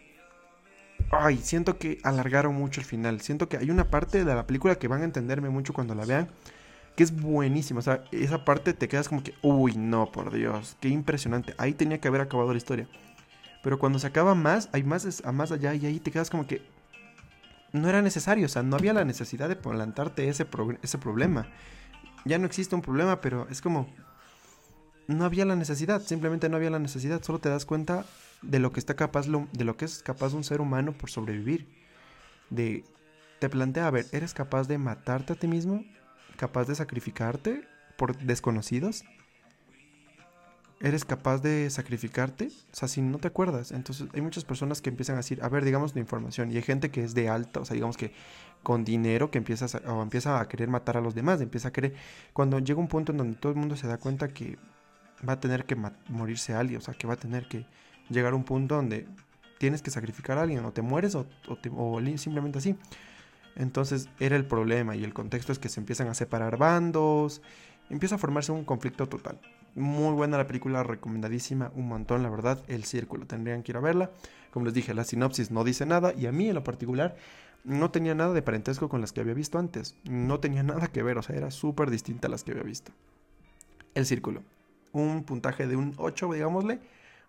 Ay, 1.11 1.39
siento 1.39 1.79
que 1.79 1.99
alargaron 2.03 2.55
mucho 2.55 2.81
el 2.81 2.87
final. 2.87 3.21
Siento 3.21 3.49
que 3.49 3.57
hay 3.57 3.71
una 3.71 3.91
parte 3.91 4.25
de 4.25 4.35
la 4.35 4.47
película 4.47 4.77
que 4.77 4.89
van 4.89 5.03
a 5.03 5.05
entenderme 5.05 5.51
mucho 5.51 5.73
cuando 5.73 5.95
la 5.95 6.05
vean 6.05 6.29
que 6.97 7.03
es 7.03 7.21
buenísimo. 7.21 7.81
O 7.81 7.83
sea, 7.83 8.05
esa 8.13 8.45
parte 8.45 8.75
te 8.75 8.89
quedas 8.89 9.09
como 9.09 9.23
que, 9.23 9.35
uy, 9.43 9.75
no, 9.77 10.11
por 10.11 10.33
Dios, 10.33 10.77
qué 10.81 10.89
impresionante. 10.89 11.55
Ahí 11.59 11.73
tenía 11.73 11.99
que 11.99 12.09
haber 12.09 12.21
acabado 12.21 12.53
la 12.53 12.59
historia. 12.59 12.89
Pero 13.63 13.79
cuando 13.79 13.99
se 13.99 14.07
acaba 14.07 14.35
más, 14.35 14.69
hay 14.73 14.83
más, 14.83 15.23
a 15.25 15.33
más 15.33 15.53
allá 15.53 15.75
y 15.75 15.87
ahí 15.87 16.01
te 16.01 16.11
quedas 16.11 16.31
como 16.31 16.47
que 16.47 16.63
no 17.73 17.89
era 17.89 18.03
necesario. 18.03 18.47
O 18.47 18.49
sea, 18.49 18.63
no 18.63 18.77
había 18.77 18.93
la 18.93 19.05
necesidad 19.05 19.49
de 19.49 19.57
plantarte 19.57 20.29
ese, 20.29 20.47
ese 20.83 20.99
problema. 20.99 21.47
Ya 22.25 22.39
no 22.39 22.47
existe 22.47 22.75
un 22.75 22.83
problema, 22.83 23.21
pero 23.21 23.47
es 23.51 23.61
como... 23.61 23.89
No 25.13 25.25
había 25.25 25.45
la 25.45 25.57
necesidad, 25.57 26.03
simplemente 26.03 26.49
no 26.49 26.57
había 26.57 26.71
la 26.71 26.79
necesidad. 26.79 27.23
Solo 27.23 27.39
te 27.39 27.49
das 27.49 27.65
cuenta 27.65 28.05
de 28.43 28.59
lo 28.59 28.73
que 28.73 28.81
está 28.81 28.95
capaz, 28.95 29.27
de 29.27 29.65
lo 29.65 29.77
que 29.77 29.85
es 29.85 30.03
capaz 30.03 30.35
un 30.35 30.45
ser 30.45 30.61
humano 30.61 30.93
por 30.93 31.11
sobrevivir. 31.11 31.67
De 32.51 32.85
te 33.39 33.49
plantea, 33.49 33.89
a 33.89 33.91
ver, 33.91 34.07
¿eres 34.13 34.35
capaz 34.35 34.69
de 34.69 34.79
matarte 34.79 35.33
a 35.33 35.37
ti 35.37 35.49
mismo? 35.49 35.85
capaz 36.37 36.67
de 36.67 36.75
sacrificarte 36.75 37.63
por 37.97 38.17
desconocidos? 38.19 39.05
¿Eres 40.81 41.05
capaz 41.05 41.39
de 41.39 41.71
sacrificarte? 41.71 42.49
O 42.49 42.75
sea, 42.75 42.89
si 42.89 43.01
no 43.01 43.19
te 43.19 43.29
acuerdas. 43.29 43.71
Entonces 43.71 44.09
hay 44.13 44.21
muchas 44.21 44.45
personas 44.45 44.83
que 44.83 44.91
empiezan 44.91 45.15
a 45.15 45.19
decir, 45.19 45.39
a 45.43 45.49
ver, 45.49 45.65
digamos 45.65 45.95
la 45.95 46.01
información. 46.01 46.51
Y 46.51 46.57
hay 46.57 46.63
gente 46.63 46.91
que 46.91 47.05
es 47.05 47.15
de 47.15 47.29
alta, 47.29 47.61
o 47.61 47.65
sea, 47.65 47.75
digamos 47.75 47.97
que 47.97 48.13
con 48.65 48.85
dinero 48.85 49.31
que 49.31 49.39
empieza 49.39 49.67
a, 49.67 49.93
o 49.93 50.03
empieza 50.03 50.41
a 50.41 50.49
querer 50.49 50.69
matar 50.69 50.97
a 50.97 51.01
los 51.01 51.15
demás. 51.15 51.41
Empieza 51.41 51.69
a 51.69 51.73
querer... 51.73 51.95
Cuando 52.33 52.59
llega 52.59 52.81
un 52.81 52.89
punto 52.89 53.13
en 53.13 53.19
donde 53.19 53.37
todo 53.37 53.53
el 53.53 53.59
mundo 53.59 53.77
se 53.77 53.87
da 53.87 53.99
cuenta 53.99 54.29
que 54.29 54.59
va 55.27 55.35
a 55.35 55.41
tener 55.41 55.65
que 55.65 55.77
morirse 56.09 56.55
alguien. 56.55 56.79
O 56.79 56.81
sea, 56.81 56.95
que 56.95 57.07
va 57.07 57.15
a 57.15 57.19
tener 57.19 57.49
que 57.49 57.67
llegar 58.09 58.33
a 58.33 58.37
un 58.37 58.45
punto 58.45 58.77
donde 58.77 59.07
tienes 59.59 59.83
que 59.83 59.91
sacrificar 59.91 60.39
a 60.39 60.43
alguien. 60.43 60.65
O 60.65 60.73
te 60.73 60.83
mueres 60.83 61.15
o, 61.15 61.27
simplemente 62.17 62.59
así. 62.59 62.77
Entonces 63.57 64.09
era 64.19 64.37
el 64.37 64.47
problema 64.47 64.97
y 64.97 65.05
el 65.05 65.13
contexto 65.13 65.53
es 65.53 65.59
que 65.59 65.69
se 65.69 65.81
empiezan 65.81 66.09
a 66.09 66.15
separar 66.15 66.57
bandos, 66.57 67.43
empieza 67.91 68.15
a 68.15 68.19
formarse 68.19 68.51
un 68.51 68.65
conflicto 68.65 69.09
total. 69.09 69.39
Muy 69.75 70.15
buena 70.15 70.39
la 70.39 70.47
película, 70.47 70.83
recomendadísima, 70.83 71.71
un 71.75 71.89
montón, 71.89 72.23
la 72.23 72.31
verdad, 72.31 72.63
El 72.69 72.85
Círculo, 72.85 73.27
tendrían 73.27 73.63
que 73.63 73.73
ir 73.73 73.77
a 73.77 73.81
verla. 73.81 74.11
Como 74.51 74.67
les 74.67 74.75
dije, 74.75 74.95
la 74.95 75.05
sinopsis 75.05 75.51
no 75.51 75.65
dice 75.65 75.87
nada 75.87 76.15
y 76.15 76.27
a 76.27 76.33
mí 76.33 76.49
en 76.49 76.55
lo 76.55 76.65
particular 76.65 77.17
no 77.65 77.91
tenía 77.91 78.15
nada 78.15 78.33
de 78.33 78.43
parentesco 78.43 78.89
con 78.89 79.01
las 79.01 79.13
que 79.13 79.21
había 79.21 79.35
visto 79.35 79.59
antes, 79.59 79.97
no 80.05 80.41
tenía 80.41 80.63
nada 80.63 80.89
que 80.89 81.03
ver, 81.03 81.19
o 81.19 81.23
sea, 81.23 81.37
era 81.37 81.51
súper 81.51 81.91
distinta 81.91 82.27
a 82.27 82.31
las 82.31 82.45
que 82.45 82.53
había 82.53 82.65
visto. 82.65 82.93
El 83.95 84.07
Círculo, 84.07 84.43
un 84.93 85.25
puntaje 85.25 85.67
de 85.67 85.77
un 85.77 85.95
8, 85.97 86.33
digámosle, 86.33 86.81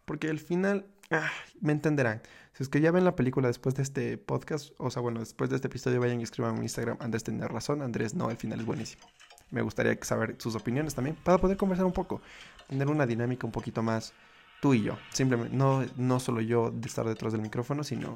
porque 0.05 0.29
el 0.29 0.39
final, 0.39 0.85
ah, 1.11 1.31
me 1.61 1.71
entenderán. 1.71 2.21
Si 2.53 2.63
es 2.63 2.69
que 2.69 2.81
ya 2.81 2.91
ven 2.91 3.03
la 3.05 3.15
película 3.15 3.47
después 3.47 3.75
de 3.75 3.83
este 3.83 4.17
podcast, 4.17 4.73
o 4.77 4.91
sea, 4.91 5.01
bueno, 5.01 5.19
después 5.19 5.49
de 5.49 5.55
este 5.55 5.67
episodio 5.67 5.99
vayan 5.99 6.19
y 6.19 6.23
escriban 6.23 6.57
en 6.57 6.63
Instagram, 6.63 6.97
Andrés 6.99 7.23
tener 7.23 7.51
razón, 7.51 7.81
Andrés 7.81 8.13
no, 8.13 8.29
el 8.29 8.37
final 8.37 8.59
es 8.59 8.65
buenísimo. 8.65 9.03
me 9.49 9.61
gustaría 9.61 9.97
saber 10.03 10.35
sus 10.37 10.55
opiniones 10.55 10.93
también 10.93 11.15
para 11.23 11.37
poder 11.37 11.57
conversar 11.57 11.85
un 11.85 11.93
poco, 11.93 12.21
tener 12.67 12.87
una 12.87 13.05
dinámica 13.05 13.47
un 13.47 13.51
poquito 13.51 13.81
más 13.81 14.13
tú 14.61 14.73
y 14.73 14.83
yo. 14.83 14.97
Simplemente, 15.11 15.55
no, 15.55 15.83
no 15.97 16.19
solo 16.19 16.41
yo 16.41 16.71
de 16.71 16.87
estar 16.87 17.05
detrás 17.05 17.33
del 17.33 17.41
micrófono, 17.41 17.83
sino 17.83 18.13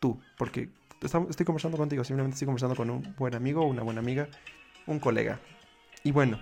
tú, 0.00 0.18
porque 0.38 0.70
estoy 1.02 1.44
conversando 1.44 1.76
contigo, 1.76 2.04
simplemente 2.04 2.34
estoy 2.34 2.46
conversando 2.46 2.76
con 2.76 2.90
un 2.90 3.14
buen 3.16 3.34
amigo, 3.34 3.66
una 3.66 3.82
buena 3.82 4.00
amiga, 4.00 4.28
un 4.86 4.98
colega. 4.98 5.40
Y 6.02 6.12
bueno, 6.12 6.38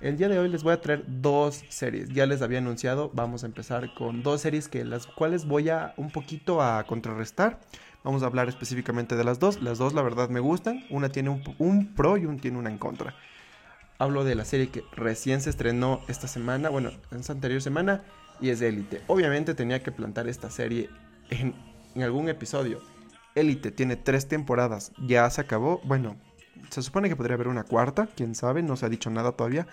el 0.00 0.16
día 0.16 0.28
de 0.28 0.38
hoy 0.38 0.48
les 0.48 0.62
voy 0.62 0.72
a 0.72 0.80
traer 0.80 1.04
dos 1.06 1.62
series. 1.68 2.08
Ya 2.08 2.26
les 2.26 2.42
había 2.42 2.58
anunciado, 2.58 3.10
vamos 3.12 3.44
a 3.44 3.46
empezar 3.46 3.92
con 3.94 4.22
dos 4.22 4.40
series 4.40 4.68
que 4.68 4.84
las 4.84 5.06
cuales 5.06 5.46
voy 5.46 5.68
a 5.68 5.94
un 5.96 6.10
poquito 6.10 6.62
a 6.62 6.84
contrarrestar. 6.84 7.60
Vamos 8.02 8.22
a 8.22 8.26
hablar 8.26 8.48
específicamente 8.48 9.14
de 9.14 9.24
las 9.24 9.38
dos. 9.38 9.60
Las 9.60 9.76
dos 9.78 9.92
la 9.92 10.02
verdad 10.02 10.30
me 10.30 10.40
gustan. 10.40 10.84
Una 10.88 11.10
tiene 11.10 11.42
un, 11.58 11.94
pro 11.94 12.16
y 12.16 12.24
un 12.24 12.38
tiene 12.40 12.58
una 12.58 12.70
en 12.70 12.78
contra. 12.78 13.14
Hablo 13.98 14.24
de 14.24 14.34
la 14.34 14.46
serie 14.46 14.70
que 14.70 14.82
recién 14.92 15.42
se 15.42 15.50
estrenó 15.50 16.00
esta 16.08 16.26
semana, 16.26 16.70
bueno, 16.70 16.90
en 17.10 17.20
esta 17.20 17.34
anterior 17.34 17.60
semana, 17.60 18.02
y 18.40 18.48
es 18.48 18.62
Élite. 18.62 19.02
Obviamente 19.06 19.52
tenía 19.52 19.82
que 19.82 19.92
plantar 19.92 20.26
esta 20.26 20.48
serie 20.48 20.88
en, 21.28 21.54
en 21.94 22.02
algún 22.02 22.30
episodio. 22.30 22.80
Élite 23.34 23.70
tiene 23.70 23.96
tres 23.96 24.26
temporadas, 24.26 24.92
ya 25.06 25.28
se 25.28 25.42
acabó. 25.42 25.82
Bueno, 25.84 26.16
se 26.70 26.82
supone 26.82 27.08
que 27.08 27.16
podría 27.16 27.34
haber 27.34 27.48
una 27.48 27.64
cuarta, 27.64 28.08
quién 28.14 28.34
sabe, 28.34 28.62
no 28.62 28.76
se 28.76 28.86
ha 28.86 28.88
dicho 28.88 29.10
nada 29.10 29.32
todavía. 29.32 29.66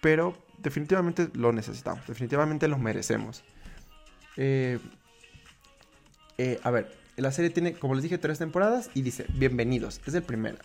Pero 0.00 0.36
definitivamente 0.58 1.28
lo 1.34 1.52
necesitamos, 1.52 2.06
definitivamente 2.06 2.68
lo 2.68 2.78
merecemos. 2.78 3.42
Eh, 4.36 4.78
eh, 6.38 6.60
a 6.62 6.70
ver, 6.70 6.94
la 7.16 7.32
serie 7.32 7.50
tiene, 7.50 7.74
como 7.74 7.94
les 7.94 8.04
dije, 8.04 8.18
tres 8.18 8.38
temporadas 8.38 8.90
y 8.94 9.02
dice, 9.02 9.26
bienvenidos, 9.34 10.00
es 10.06 10.14
el 10.14 10.22
primero. 10.22 10.58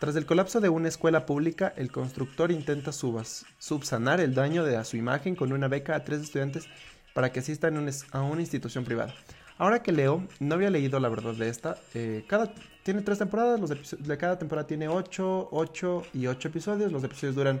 Tras 0.00 0.16
el 0.16 0.26
colapso 0.26 0.60
de 0.60 0.68
una 0.68 0.88
escuela 0.88 1.26
pública, 1.26 1.72
el 1.76 1.92
constructor 1.92 2.50
intenta 2.50 2.90
subsanar 2.90 4.20
el 4.20 4.34
daño 4.34 4.64
de 4.64 4.76
a 4.76 4.82
su 4.82 4.96
imagen 4.96 5.36
con 5.36 5.52
una 5.52 5.68
beca 5.68 5.94
a 5.94 6.02
tres 6.02 6.22
estudiantes 6.22 6.66
para 7.14 7.30
que 7.30 7.38
asistan 7.38 7.88
a 8.10 8.22
una 8.22 8.40
institución 8.40 8.84
privada. 8.84 9.14
Ahora 9.58 9.82
que 9.82 9.92
leo, 9.92 10.26
no 10.40 10.54
había 10.54 10.70
leído 10.70 10.98
la 10.98 11.08
verdad 11.08 11.34
de 11.34 11.48
esta. 11.48 11.76
Eh, 11.94 12.24
cada, 12.26 12.52
tiene 12.82 13.02
tres 13.02 13.18
temporadas, 13.18 13.60
los 13.60 13.96
de 13.98 14.18
cada 14.18 14.38
temporada 14.38 14.66
tiene 14.66 14.88
ocho, 14.88 15.48
ocho 15.52 16.02
y 16.14 16.26
ocho 16.26 16.48
episodios. 16.48 16.90
Los 16.90 17.04
episodios 17.04 17.36
duran 17.36 17.60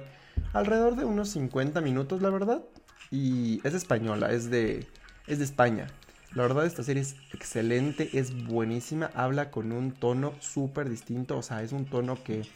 alrededor 0.52 0.96
de 0.96 1.04
unos 1.04 1.28
50 1.30 1.80
minutos, 1.80 2.22
la 2.22 2.30
verdad. 2.30 2.62
Y 3.10 3.60
es 3.66 3.74
española, 3.74 4.32
es 4.32 4.50
de, 4.50 4.86
es 5.26 5.38
de 5.38 5.44
España. 5.44 5.86
La 6.34 6.42
verdad 6.42 6.64
esta 6.64 6.82
serie 6.82 7.02
es 7.02 7.16
excelente, 7.34 8.08
es 8.14 8.46
buenísima, 8.46 9.10
habla 9.14 9.50
con 9.50 9.70
un 9.70 9.92
tono 9.92 10.32
súper 10.40 10.88
distinto, 10.88 11.36
o 11.36 11.42
sea, 11.42 11.62
es 11.62 11.72
un 11.72 11.84
tono 11.84 12.16
que, 12.24 12.48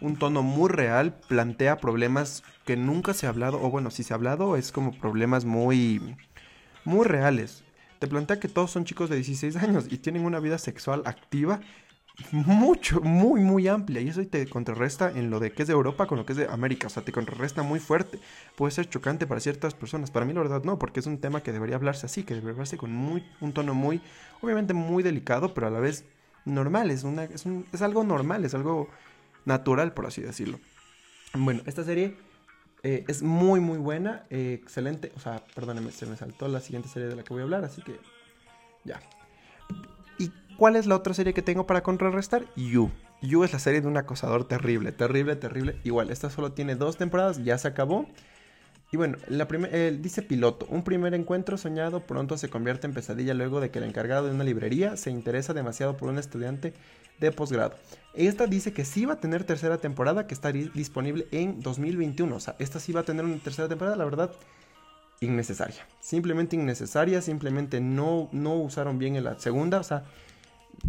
un 0.00 0.16
tono 0.16 0.42
muy 0.42 0.70
real, 0.70 1.12
plantea 1.28 1.76
problemas 1.76 2.42
que 2.64 2.78
nunca 2.78 3.12
se 3.12 3.26
ha 3.26 3.28
hablado, 3.28 3.60
o 3.62 3.68
bueno, 3.68 3.90
si 3.90 4.04
se 4.04 4.14
ha 4.14 4.16
hablado 4.16 4.56
es 4.56 4.72
como 4.72 4.98
problemas 4.98 5.44
muy, 5.44 6.16
muy 6.86 7.04
reales 7.06 7.62
te 8.00 8.08
plantea 8.08 8.40
que 8.40 8.48
todos 8.48 8.70
son 8.70 8.84
chicos 8.84 9.10
de 9.10 9.16
16 9.16 9.56
años 9.56 9.86
y 9.90 9.98
tienen 9.98 10.24
una 10.24 10.40
vida 10.40 10.56
sexual 10.58 11.02
activa 11.04 11.60
mucho, 12.32 13.00
muy, 13.02 13.40
muy 13.40 13.68
amplia. 13.68 14.00
Y 14.00 14.08
eso 14.08 14.26
te 14.26 14.46
contrarresta 14.46 15.10
en 15.10 15.30
lo 15.30 15.38
de 15.38 15.52
que 15.52 15.62
es 15.62 15.68
de 15.68 15.74
Europa 15.74 16.06
con 16.06 16.18
lo 16.18 16.24
que 16.24 16.32
es 16.32 16.38
de 16.38 16.46
América. 16.46 16.86
O 16.86 16.90
sea, 16.90 17.04
te 17.04 17.12
contrarresta 17.12 17.62
muy 17.62 17.78
fuerte. 17.78 18.18
Puede 18.56 18.72
ser 18.72 18.88
chocante 18.88 19.26
para 19.26 19.40
ciertas 19.40 19.74
personas. 19.74 20.10
Para 20.10 20.24
mí, 20.24 20.32
la 20.32 20.40
verdad, 20.40 20.64
no, 20.64 20.78
porque 20.78 21.00
es 21.00 21.06
un 21.06 21.18
tema 21.18 21.42
que 21.42 21.52
debería 21.52 21.76
hablarse 21.76 22.06
así, 22.06 22.22
que 22.22 22.34
debería 22.34 22.52
hablarse 22.52 22.78
con 22.78 22.90
muy, 22.90 23.22
un 23.40 23.52
tono 23.52 23.74
muy, 23.74 24.00
obviamente 24.40 24.72
muy 24.72 25.02
delicado, 25.02 25.52
pero 25.52 25.66
a 25.66 25.70
la 25.70 25.80
vez 25.80 26.04
normal. 26.46 26.90
Es, 26.90 27.04
una, 27.04 27.24
es, 27.24 27.44
es 27.72 27.82
algo 27.82 28.02
normal, 28.02 28.46
es 28.46 28.54
algo 28.54 28.88
natural, 29.44 29.92
por 29.92 30.06
así 30.06 30.22
decirlo. 30.22 30.58
Bueno, 31.34 31.62
esta 31.66 31.84
serie 31.84 32.16
eh, 32.82 33.04
es 33.08 33.22
muy, 33.22 33.60
muy 33.60 33.78
buena, 33.78 34.24
eh, 34.30 34.58
excelente. 34.60 35.12
O 35.16 35.20
sea, 35.20 35.42
perdónenme, 35.54 35.92
se 35.92 36.06
me 36.06 36.16
saltó 36.16 36.48
la 36.48 36.60
siguiente 36.60 36.88
serie 36.88 37.08
de 37.08 37.16
la 37.16 37.22
que 37.22 37.34
voy 37.34 37.40
a 37.40 37.44
hablar, 37.44 37.64
así 37.64 37.82
que 37.82 37.98
ya. 38.84 39.00
¿Y 40.18 40.32
cuál 40.56 40.76
es 40.76 40.86
la 40.86 40.96
otra 40.96 41.14
serie 41.14 41.34
que 41.34 41.42
tengo 41.42 41.66
para 41.66 41.82
contrarrestar? 41.82 42.46
You. 42.56 42.90
You 43.22 43.44
es 43.44 43.52
la 43.52 43.58
serie 43.58 43.82
de 43.82 43.86
un 43.86 43.96
acosador 43.98 44.48
terrible, 44.48 44.92
terrible, 44.92 45.36
terrible. 45.36 45.78
Igual, 45.84 46.10
esta 46.10 46.30
solo 46.30 46.52
tiene 46.52 46.74
dos 46.74 46.96
temporadas, 46.96 47.44
ya 47.44 47.58
se 47.58 47.68
acabó. 47.68 48.06
Y 48.92 48.96
bueno, 48.96 49.18
la 49.28 49.44
dice 49.44 50.22
piloto, 50.22 50.66
un 50.68 50.82
primer 50.82 51.14
encuentro 51.14 51.56
soñado 51.56 52.00
pronto 52.00 52.36
se 52.36 52.50
convierte 52.50 52.88
en 52.88 52.94
pesadilla 52.94 53.34
luego 53.34 53.60
de 53.60 53.70
que 53.70 53.78
el 53.78 53.84
encargado 53.84 54.26
de 54.26 54.34
una 54.34 54.42
librería 54.42 54.96
se 54.96 55.10
interesa 55.10 55.54
demasiado 55.54 55.96
por 55.96 56.08
un 56.08 56.18
estudiante 56.18 56.74
de 57.20 57.30
posgrado. 57.30 57.76
Esta 58.14 58.46
dice 58.46 58.72
que 58.72 58.84
sí 58.84 59.04
va 59.04 59.14
a 59.14 59.20
tener 59.20 59.44
tercera 59.44 59.78
temporada 59.78 60.26
que 60.26 60.34
está 60.34 60.50
disponible 60.50 61.28
en 61.30 61.60
2021. 61.60 62.34
O 62.34 62.40
sea, 62.40 62.56
esta 62.58 62.80
sí 62.80 62.92
va 62.92 63.00
a 63.00 63.04
tener 63.04 63.24
una 63.24 63.38
tercera 63.38 63.68
temporada, 63.68 63.96
la 63.96 64.04
verdad, 64.04 64.32
innecesaria. 65.20 65.86
Simplemente 66.00 66.56
innecesaria, 66.56 67.22
simplemente 67.22 67.80
no, 67.80 68.28
no 68.32 68.56
usaron 68.56 68.98
bien 68.98 69.14
en 69.14 69.24
la 69.24 69.38
segunda. 69.38 69.78
O 69.78 69.84
sea, 69.84 70.04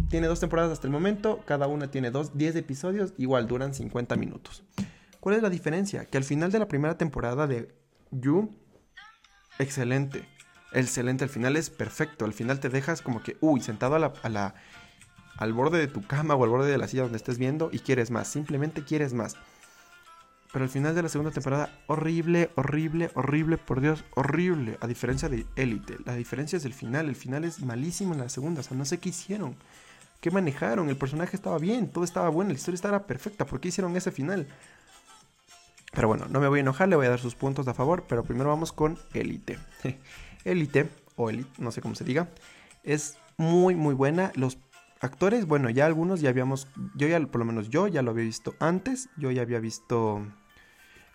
tiene 0.08 0.26
dos 0.26 0.40
temporadas 0.40 0.72
hasta 0.72 0.88
el 0.88 0.92
momento, 0.92 1.40
cada 1.44 1.68
una 1.68 1.90
tiene 1.90 2.10
dos, 2.10 2.36
10 2.36 2.56
episodios, 2.56 3.12
igual 3.18 3.46
duran 3.46 3.74
50 3.74 4.16
minutos. 4.16 4.64
¿Cuál 5.20 5.36
es 5.36 5.42
la 5.42 5.50
diferencia? 5.50 6.06
Que 6.06 6.18
al 6.18 6.24
final 6.24 6.50
de 6.50 6.58
la 6.58 6.66
primera 6.66 6.96
temporada 6.98 7.46
de 7.46 7.68
You, 8.12 8.54
excelente. 9.58 10.28
Excelente, 10.72 11.24
al 11.24 11.30
final 11.30 11.56
es 11.56 11.70
perfecto. 11.70 12.24
Al 12.24 12.32
final 12.32 12.60
te 12.60 12.68
dejas 12.68 13.02
como 13.02 13.22
que, 13.22 13.36
uy, 13.40 13.60
sentado 13.60 13.96
a 13.96 13.98
la 13.98 14.54
al 15.38 15.52
borde 15.52 15.78
de 15.78 15.88
tu 15.88 16.02
cama 16.02 16.34
o 16.34 16.44
al 16.44 16.50
borde 16.50 16.70
de 16.70 16.78
la 16.78 16.86
silla 16.86 17.02
donde 17.02 17.16
estés 17.16 17.38
viendo 17.38 17.70
y 17.72 17.80
quieres 17.80 18.10
más, 18.10 18.28
simplemente 18.28 18.84
quieres 18.84 19.12
más. 19.12 19.36
Pero 20.52 20.64
al 20.64 20.70
final 20.70 20.94
de 20.94 21.02
la 21.02 21.08
segunda 21.08 21.32
temporada, 21.32 21.70
horrible, 21.86 22.50
horrible, 22.56 23.10
horrible, 23.14 23.56
por 23.56 23.80
Dios, 23.80 24.04
horrible. 24.14 24.76
A 24.82 24.86
diferencia 24.86 25.30
de 25.30 25.46
Élite. 25.56 25.96
La 26.04 26.14
diferencia 26.14 26.58
es 26.58 26.66
el 26.66 26.74
final. 26.74 27.08
El 27.08 27.16
final 27.16 27.44
es 27.44 27.60
malísimo 27.60 28.12
en 28.12 28.20
la 28.20 28.28
segunda. 28.28 28.60
O 28.60 28.62
sea, 28.62 28.76
no 28.76 28.84
sé 28.84 28.98
qué 28.98 29.08
hicieron. 29.08 29.56
¿Qué 30.20 30.30
manejaron? 30.30 30.90
El 30.90 30.98
personaje 30.98 31.34
estaba 31.36 31.58
bien, 31.58 31.90
todo 31.90 32.04
estaba 32.04 32.28
bueno, 32.28 32.50
la 32.50 32.56
historia 32.56 32.76
estaba 32.76 33.06
perfecta. 33.06 33.46
¿Por 33.46 33.60
qué 33.60 33.68
hicieron 33.68 33.96
ese 33.96 34.12
final? 34.12 34.46
Pero 35.92 36.08
bueno, 36.08 36.26
no 36.28 36.40
me 36.40 36.48
voy 36.48 36.58
a 36.58 36.62
enojar, 36.62 36.88
le 36.88 36.96
voy 36.96 37.06
a 37.06 37.10
dar 37.10 37.20
sus 37.20 37.34
puntos 37.34 37.68
a 37.68 37.74
favor. 37.74 38.04
Pero 38.08 38.24
primero 38.24 38.48
vamos 38.48 38.72
con 38.72 38.98
Élite. 39.14 39.58
Élite, 40.44 40.88
o 41.16 41.30
Elite, 41.30 41.50
no 41.58 41.70
sé 41.70 41.80
cómo 41.80 41.94
se 41.94 42.04
diga. 42.04 42.28
Es 42.82 43.18
muy, 43.36 43.74
muy 43.74 43.94
buena. 43.94 44.32
Los 44.34 44.58
actores, 45.00 45.46
bueno, 45.46 45.68
ya 45.70 45.86
algunos 45.86 46.20
ya 46.20 46.30
habíamos, 46.30 46.68
yo 46.94 47.08
ya, 47.08 47.20
por 47.20 47.40
lo 47.40 47.44
menos 47.44 47.68
yo 47.68 47.88
ya 47.88 48.02
lo 48.02 48.10
había 48.12 48.24
visto 48.24 48.54
antes, 48.58 49.08
yo 49.16 49.30
ya 49.30 49.42
había 49.42 49.60
visto 49.60 50.22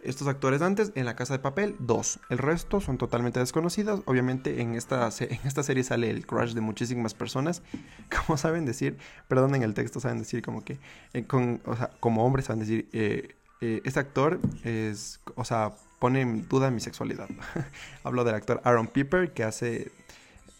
estos 0.01 0.27
actores 0.27 0.61
antes 0.61 0.91
en 0.95 1.05
La 1.05 1.15
Casa 1.15 1.33
de 1.33 1.39
Papel, 1.39 1.75
dos. 1.79 2.19
El 2.29 2.37
resto 2.37 2.79
son 2.79 2.97
totalmente 2.97 3.39
desconocidos. 3.39 4.03
Obviamente 4.05 4.61
en 4.61 4.75
esta, 4.75 5.09
en 5.19 5.39
esta 5.43 5.63
serie 5.63 5.83
sale 5.83 6.09
el 6.09 6.25
crush 6.25 6.53
de 6.53 6.61
muchísimas 6.61 7.13
personas. 7.13 7.63
Como 8.25 8.37
saben 8.37 8.65
decir, 8.65 8.97
perdón, 9.27 9.55
en 9.55 9.63
el 9.63 9.73
texto 9.73 9.99
saben 9.99 10.19
decir 10.19 10.41
como 10.41 10.63
que, 10.63 10.79
eh, 11.13 11.23
con, 11.25 11.61
o 11.65 11.75
sea, 11.75 11.89
como 11.99 12.25
hombres 12.25 12.45
saben 12.45 12.59
decir, 12.59 12.87
eh, 12.93 13.35
eh, 13.61 13.81
este 13.85 13.99
actor 13.99 14.39
es, 14.63 15.19
o 15.35 15.45
sea, 15.45 15.73
pone 15.99 16.21
en 16.21 16.47
duda 16.47 16.71
mi 16.71 16.79
sexualidad. 16.79 17.27
Hablo 18.03 18.23
del 18.23 18.35
actor 18.35 18.61
Aaron 18.63 18.87
Piper 18.87 19.33
que 19.33 19.43
hace 19.43 19.91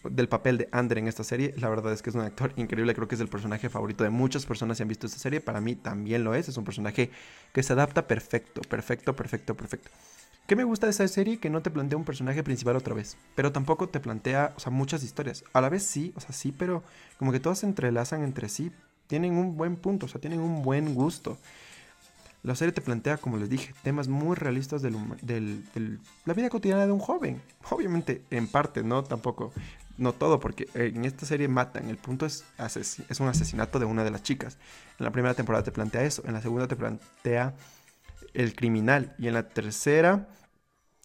del 0.04 0.30
papel 0.30 0.58
de 0.58 0.70
Ander 0.72 0.98
en 0.98 1.08
esta 1.08 1.24
serie. 1.24 1.54
La 1.58 1.70
verdad 1.70 1.94
es 1.94 2.01
que 2.01 2.10
es 2.10 2.16
un 2.16 2.22
actor 2.22 2.54
increíble, 2.56 2.94
creo 2.96 3.08
que 3.08 3.16
es 3.16 3.22
el 3.22 3.27
personaje 3.27 3.70
favorito 3.70 4.04
de 4.04 4.10
muchas 4.10 4.46
personas 4.46 4.77
que 4.77 4.84
han 4.84 4.89
visto 4.89 5.08
esta 5.08 5.20
serie. 5.20 5.42
Para 5.42 5.62
mí 5.62 5.75
también 5.75 6.24
lo 6.24 6.34
es, 6.34 6.50
es 6.50 6.58
un 6.58 6.63
personaje 6.63 7.12
que 7.54 7.63
se 7.63 7.74
adapta 7.74 8.08
perfecto, 8.08 8.62
perfecto, 8.62 9.16
perfecto, 9.16 9.56
perfecto. 9.56 9.89
¿Qué 10.48 10.56
me 10.56 10.63
gusta 10.63 10.88
de 10.88 10.92
esa 10.92 11.08
serie? 11.10 11.39
Que 11.39 11.50
no 11.50 11.62
te 11.62 11.70
plantea 11.70 11.98
un 11.98 12.06
personaje 12.06 12.42
principal 12.42 12.77
otra 12.77 12.94
vez, 12.94 13.18
pero 13.36 13.51
tampoco 13.51 13.89
te 13.89 14.00
plantea, 14.00 14.54
o 14.56 14.60
sea, 14.62 14.72
muchas 14.72 15.04
historias. 15.04 15.44
A 15.51 15.60
la 15.60 15.68
vez 15.68 15.84
sí, 15.84 16.13
o 16.16 16.22
sea, 16.22 16.32
sí, 16.32 16.54
pero 16.58 16.84
como 17.20 17.34
que 17.34 17.42
todas 17.42 17.60
se 17.60 17.66
entrelazan 17.66 18.24
entre 18.24 18.48
sí, 18.48 18.72
tienen 19.08 19.34
un 19.34 19.58
buen 19.58 19.75
punto, 19.75 20.06
o 20.06 20.10
sea, 20.10 20.22
tienen 20.22 20.39
un 20.39 20.62
buen 20.62 20.96
gusto. 20.96 21.38
La 22.48 22.56
serie 22.56 22.72
te 22.72 22.80
plantea, 22.80 23.18
como 23.18 23.36
les 23.36 23.50
dije, 23.50 23.74
temas 23.84 24.08
muy 24.08 24.34
realistas 24.34 24.82
de 24.82 24.89
la 26.25 26.34
vida 26.34 26.50
cotidiana 26.50 26.86
de 26.86 26.94
un 26.94 27.00
joven. 27.00 27.42
Obviamente, 27.72 28.24
en 28.32 28.48
parte, 28.48 28.84
¿no? 28.84 29.04
Tampoco 29.04 29.51
no 29.98 30.13
todo, 30.13 30.39
porque 30.39 30.70
en 30.74 31.04
esta 31.04 31.25
serie 31.25 31.50
matan. 31.50 31.89
El 31.89 31.98
punto 31.98 32.25
es, 32.25 32.46
es 32.58 33.20
un 33.20 33.27
asesinato 33.27 33.80
de 33.80 33.86
una 33.86 34.06
de 34.06 34.12
las 34.12 34.24
chicas. 34.24 34.60
En 34.98 35.04
la 35.04 35.12
primera 35.12 35.34
temporada 35.34 35.66
te 35.66 35.74
plantea 35.74 36.04
eso. 36.04 36.24
En 36.25 36.32
la 36.32 36.42
segunda 36.42 36.70
te 36.70 36.77
plantea 36.77 37.54
el 38.34 38.56
criminal. 38.56 39.13
Y 39.20 39.27
en 39.27 39.34
la 39.34 39.50
tercera, 39.50 40.30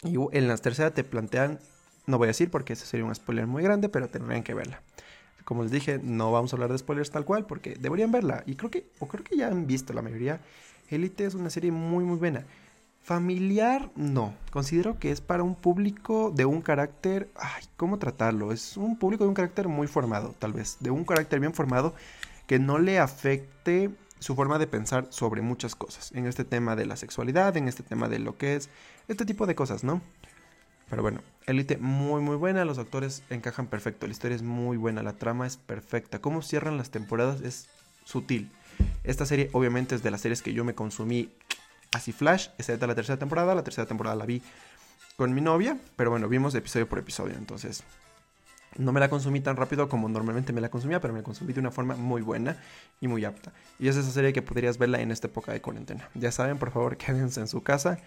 y 0.04 0.14
en 0.30 0.46
la 0.46 0.56
tercera 0.58 0.92
te 0.92 1.02
plantean, 1.02 1.58
no 2.06 2.18
voy 2.18 2.26
a 2.26 2.28
decir 2.28 2.52
porque 2.52 2.74
ese 2.74 2.86
sería 2.86 3.04
un 3.04 3.12
spoiler 3.16 3.48
muy 3.48 3.64
grande, 3.64 3.88
pero 3.88 4.08
tendrían 4.08 4.44
que 4.44 4.54
verla. 4.54 4.80
Como 5.44 5.64
les 5.64 5.72
dije, 5.72 5.98
no 6.00 6.30
vamos 6.30 6.52
a 6.52 6.56
hablar 6.56 6.70
de 6.70 6.78
spoilers 6.78 7.10
tal 7.10 7.24
cual 7.24 7.46
porque 7.46 7.74
deberían 7.74 8.12
verla. 8.12 8.44
Y 8.46 8.54
creo 8.54 8.70
que, 8.70 8.86
o 9.00 9.08
creo 9.08 9.24
que 9.24 9.36
ya 9.36 9.48
han 9.48 9.66
visto 9.66 9.92
la 9.92 10.02
mayoría. 10.02 10.40
Elite 10.96 11.24
es 11.24 11.34
una 11.34 11.50
serie 11.50 11.72
muy, 11.72 12.04
muy 12.04 12.16
buena. 12.16 12.44
Familiar, 13.02 13.90
no. 13.96 14.34
Considero 14.50 14.98
que 14.98 15.10
es 15.10 15.20
para 15.20 15.42
un 15.42 15.54
público 15.54 16.30
de 16.30 16.44
un 16.44 16.62
carácter. 16.62 17.30
Ay, 17.34 17.64
¿cómo 17.76 17.98
tratarlo? 17.98 18.52
Es 18.52 18.76
un 18.76 18.98
público 18.98 19.24
de 19.24 19.28
un 19.28 19.34
carácter 19.34 19.68
muy 19.68 19.88
formado, 19.88 20.34
tal 20.38 20.52
vez. 20.52 20.76
De 20.80 20.90
un 20.90 21.04
carácter 21.04 21.40
bien 21.40 21.54
formado 21.54 21.94
que 22.46 22.58
no 22.58 22.78
le 22.78 22.98
afecte 22.98 23.90
su 24.20 24.36
forma 24.36 24.58
de 24.58 24.68
pensar 24.68 25.06
sobre 25.10 25.42
muchas 25.42 25.74
cosas. 25.74 26.12
En 26.12 26.26
este 26.26 26.44
tema 26.44 26.76
de 26.76 26.86
la 26.86 26.96
sexualidad, 26.96 27.56
en 27.56 27.66
este 27.66 27.82
tema 27.82 28.08
de 28.08 28.20
lo 28.20 28.36
que 28.38 28.54
es, 28.54 28.70
este 29.08 29.24
tipo 29.24 29.46
de 29.46 29.56
cosas, 29.56 29.82
¿no? 29.82 30.00
Pero 30.88 31.02
bueno, 31.02 31.22
Elite 31.46 31.78
muy 31.78 32.20
muy 32.20 32.36
buena, 32.36 32.64
los 32.64 32.78
actores 32.78 33.22
encajan 33.30 33.66
perfecto, 33.66 34.06
la 34.06 34.12
historia 34.12 34.36
es 34.36 34.42
muy 34.42 34.76
buena, 34.76 35.02
la 35.02 35.14
trama 35.14 35.46
es 35.46 35.56
perfecta, 35.56 36.20
cómo 36.20 36.42
cierran 36.42 36.76
las 36.76 36.90
temporadas 36.90 37.40
es 37.40 37.68
sutil. 38.04 38.52
Esta 39.04 39.26
serie 39.26 39.50
obviamente 39.52 39.94
es 39.94 40.02
de 40.02 40.10
las 40.10 40.20
series 40.20 40.42
que 40.42 40.52
yo 40.52 40.64
me 40.64 40.74
consumí 40.74 41.30
así 41.92 42.12
flash, 42.12 42.48
es 42.58 42.68
la 42.68 42.94
tercera 42.94 43.18
temporada, 43.18 43.54
la 43.54 43.64
tercera 43.64 43.86
temporada 43.86 44.16
la 44.16 44.26
vi 44.26 44.42
con 45.16 45.34
mi 45.34 45.40
novia, 45.40 45.76
pero 45.96 46.10
bueno, 46.10 46.28
vimos 46.28 46.54
episodio 46.54 46.88
por 46.88 46.98
episodio, 46.98 47.34
entonces 47.36 47.84
no 48.78 48.92
me 48.92 49.00
la 49.00 49.10
consumí 49.10 49.40
tan 49.40 49.56
rápido 49.56 49.88
como 49.88 50.08
normalmente 50.08 50.52
me 50.52 50.60
la 50.60 50.70
consumía, 50.70 51.00
pero 51.00 51.12
me 51.12 51.20
la 51.20 51.24
consumí 51.24 51.52
de 51.52 51.60
una 51.60 51.70
forma 51.70 51.94
muy 51.94 52.22
buena 52.22 52.56
y 53.00 53.08
muy 53.08 53.24
apta. 53.24 53.52
Y 53.78 53.88
es 53.88 53.96
esa 53.96 54.10
serie 54.10 54.32
que 54.32 54.42
podrías 54.42 54.78
verla 54.78 55.00
en 55.00 55.10
esta 55.10 55.26
época 55.26 55.52
de 55.52 55.60
cuarentena. 55.60 56.08
Ya 56.14 56.32
saben, 56.32 56.58
por 56.58 56.70
favor, 56.70 56.96
quédense 56.98 57.40
en 57.40 57.48
su 57.48 57.62
casa, 57.62 57.98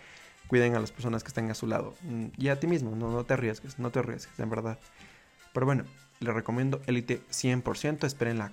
cuiden 0.48 0.76
a 0.76 0.80
las 0.80 0.92
personas 0.92 1.24
que 1.24 1.28
estén 1.28 1.50
a 1.52 1.56
su 1.56 1.68
lado 1.68 1.96
mm, 2.02 2.26
y 2.38 2.50
a 2.50 2.60
ti 2.60 2.68
mismo, 2.68 2.96
no, 2.96 3.12
no 3.12 3.24
te 3.24 3.34
arriesgues, 3.34 3.80
no 3.80 3.92
te 3.92 4.00
arriesgues, 4.00 4.40
en 4.40 4.50
verdad. 4.50 4.80
Pero 5.54 5.66
bueno, 5.66 5.86
les 6.20 6.34
recomiendo 6.34 6.82
Elite 6.88 7.22
100%, 7.32 8.06
espérenla. 8.06 8.52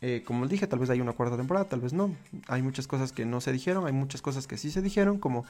Eh, 0.00 0.22
como 0.26 0.46
dije, 0.46 0.66
tal 0.66 0.78
vez 0.78 0.90
hay 0.90 1.00
una 1.00 1.12
cuarta 1.12 1.36
temporada, 1.36 1.68
tal 1.68 1.80
vez 1.80 1.92
no. 1.92 2.14
Hay 2.48 2.62
muchas 2.62 2.86
cosas 2.86 3.12
que 3.12 3.24
no 3.24 3.40
se 3.40 3.52
dijeron, 3.52 3.86
hay 3.86 3.92
muchas 3.92 4.22
cosas 4.22 4.46
que 4.46 4.56
sí 4.56 4.70
se 4.70 4.82
dijeron, 4.82 5.18
como... 5.18 5.44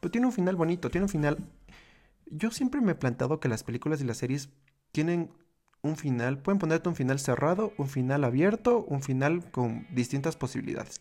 Pero 0.00 0.10
tiene 0.10 0.26
un 0.26 0.32
final 0.32 0.56
bonito, 0.56 0.90
tiene 0.90 1.04
un 1.04 1.08
final... 1.08 1.38
Yo 2.30 2.50
siempre 2.50 2.80
me 2.80 2.92
he 2.92 2.94
planteado 2.94 3.40
que 3.40 3.48
las 3.48 3.64
películas 3.64 4.00
y 4.00 4.04
las 4.04 4.18
series 4.18 4.50
tienen 4.92 5.30
un 5.82 5.96
final, 5.96 6.38
pueden 6.38 6.58
ponerte 6.58 6.88
un 6.88 6.96
final 6.96 7.18
cerrado, 7.18 7.72
un 7.78 7.88
final 7.88 8.24
abierto, 8.24 8.84
un 8.84 9.02
final 9.02 9.50
con 9.50 9.86
distintas 9.90 10.36
posibilidades. 10.36 11.00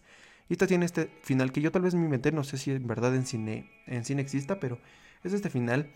Y 0.49 0.53
esta 0.53 0.67
tiene 0.67 0.85
este 0.85 1.11
final 1.23 1.51
que 1.51 1.61
yo 1.61 1.71
tal 1.71 1.81
vez 1.81 1.95
me 1.95 2.05
inventé, 2.05 2.31
no 2.31 2.43
sé 2.43 2.57
si 2.57 2.71
en 2.71 2.87
verdad 2.87 3.15
en 3.15 3.25
cine, 3.25 3.69
en 3.85 4.05
cine 4.05 4.21
exista, 4.21 4.59
pero 4.59 4.79
es 5.23 5.33
este 5.33 5.49
final 5.49 5.89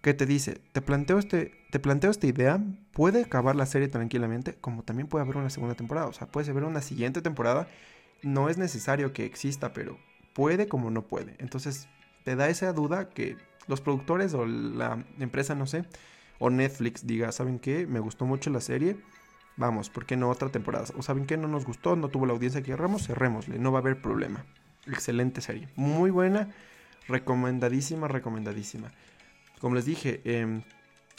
que 0.00 0.14
te 0.14 0.26
dice, 0.26 0.60
te 0.72 0.80
planteo, 0.80 1.18
este, 1.18 1.52
te 1.70 1.78
planteo 1.78 2.10
esta 2.10 2.26
idea, 2.26 2.62
puede 2.92 3.22
acabar 3.22 3.54
la 3.54 3.66
serie 3.66 3.88
tranquilamente, 3.88 4.54
como 4.54 4.82
también 4.82 5.08
puede 5.08 5.24
haber 5.24 5.36
una 5.36 5.50
segunda 5.50 5.74
temporada, 5.74 6.06
o 6.06 6.12
sea, 6.12 6.26
puede 6.26 6.50
haber 6.50 6.64
una 6.64 6.80
siguiente 6.80 7.20
temporada, 7.20 7.68
no 8.22 8.48
es 8.48 8.58
necesario 8.58 9.12
que 9.12 9.24
exista, 9.24 9.72
pero 9.72 9.98
puede 10.32 10.68
como 10.68 10.90
no 10.90 11.02
puede. 11.02 11.36
Entonces, 11.38 11.88
te 12.24 12.36
da 12.36 12.48
esa 12.48 12.72
duda 12.72 13.10
que 13.10 13.36
los 13.66 13.80
productores 13.80 14.34
o 14.34 14.46
la 14.46 15.04
empresa, 15.18 15.54
no 15.54 15.66
sé, 15.66 15.84
o 16.38 16.50
Netflix 16.50 17.06
diga, 17.06 17.30
¿saben 17.32 17.58
qué? 17.58 17.86
Me 17.86 18.00
gustó 18.00 18.24
mucho 18.24 18.50
la 18.50 18.60
serie. 18.60 18.96
Vamos, 19.56 19.90
¿por 19.90 20.06
qué 20.06 20.16
no 20.16 20.30
otra 20.30 20.48
temporada? 20.48 20.86
O 20.96 21.02
¿saben 21.02 21.26
qué? 21.26 21.36
No 21.36 21.48
nos 21.48 21.66
gustó, 21.66 21.96
no 21.96 22.08
tuvo 22.08 22.24
la 22.24 22.32
audiencia 22.32 22.62
que 22.62 22.70
querramos, 22.70 23.06
cerrémosle, 23.06 23.58
no 23.58 23.72
va 23.72 23.78
a 23.78 23.82
haber 23.82 24.00
problema. 24.00 24.46
Excelente 24.86 25.42
serie, 25.42 25.68
muy 25.76 26.10
buena, 26.10 26.48
recomendadísima, 27.06 28.08
recomendadísima. 28.08 28.90
Como 29.60 29.74
les 29.74 29.84
dije, 29.84 30.20
em, 30.24 30.62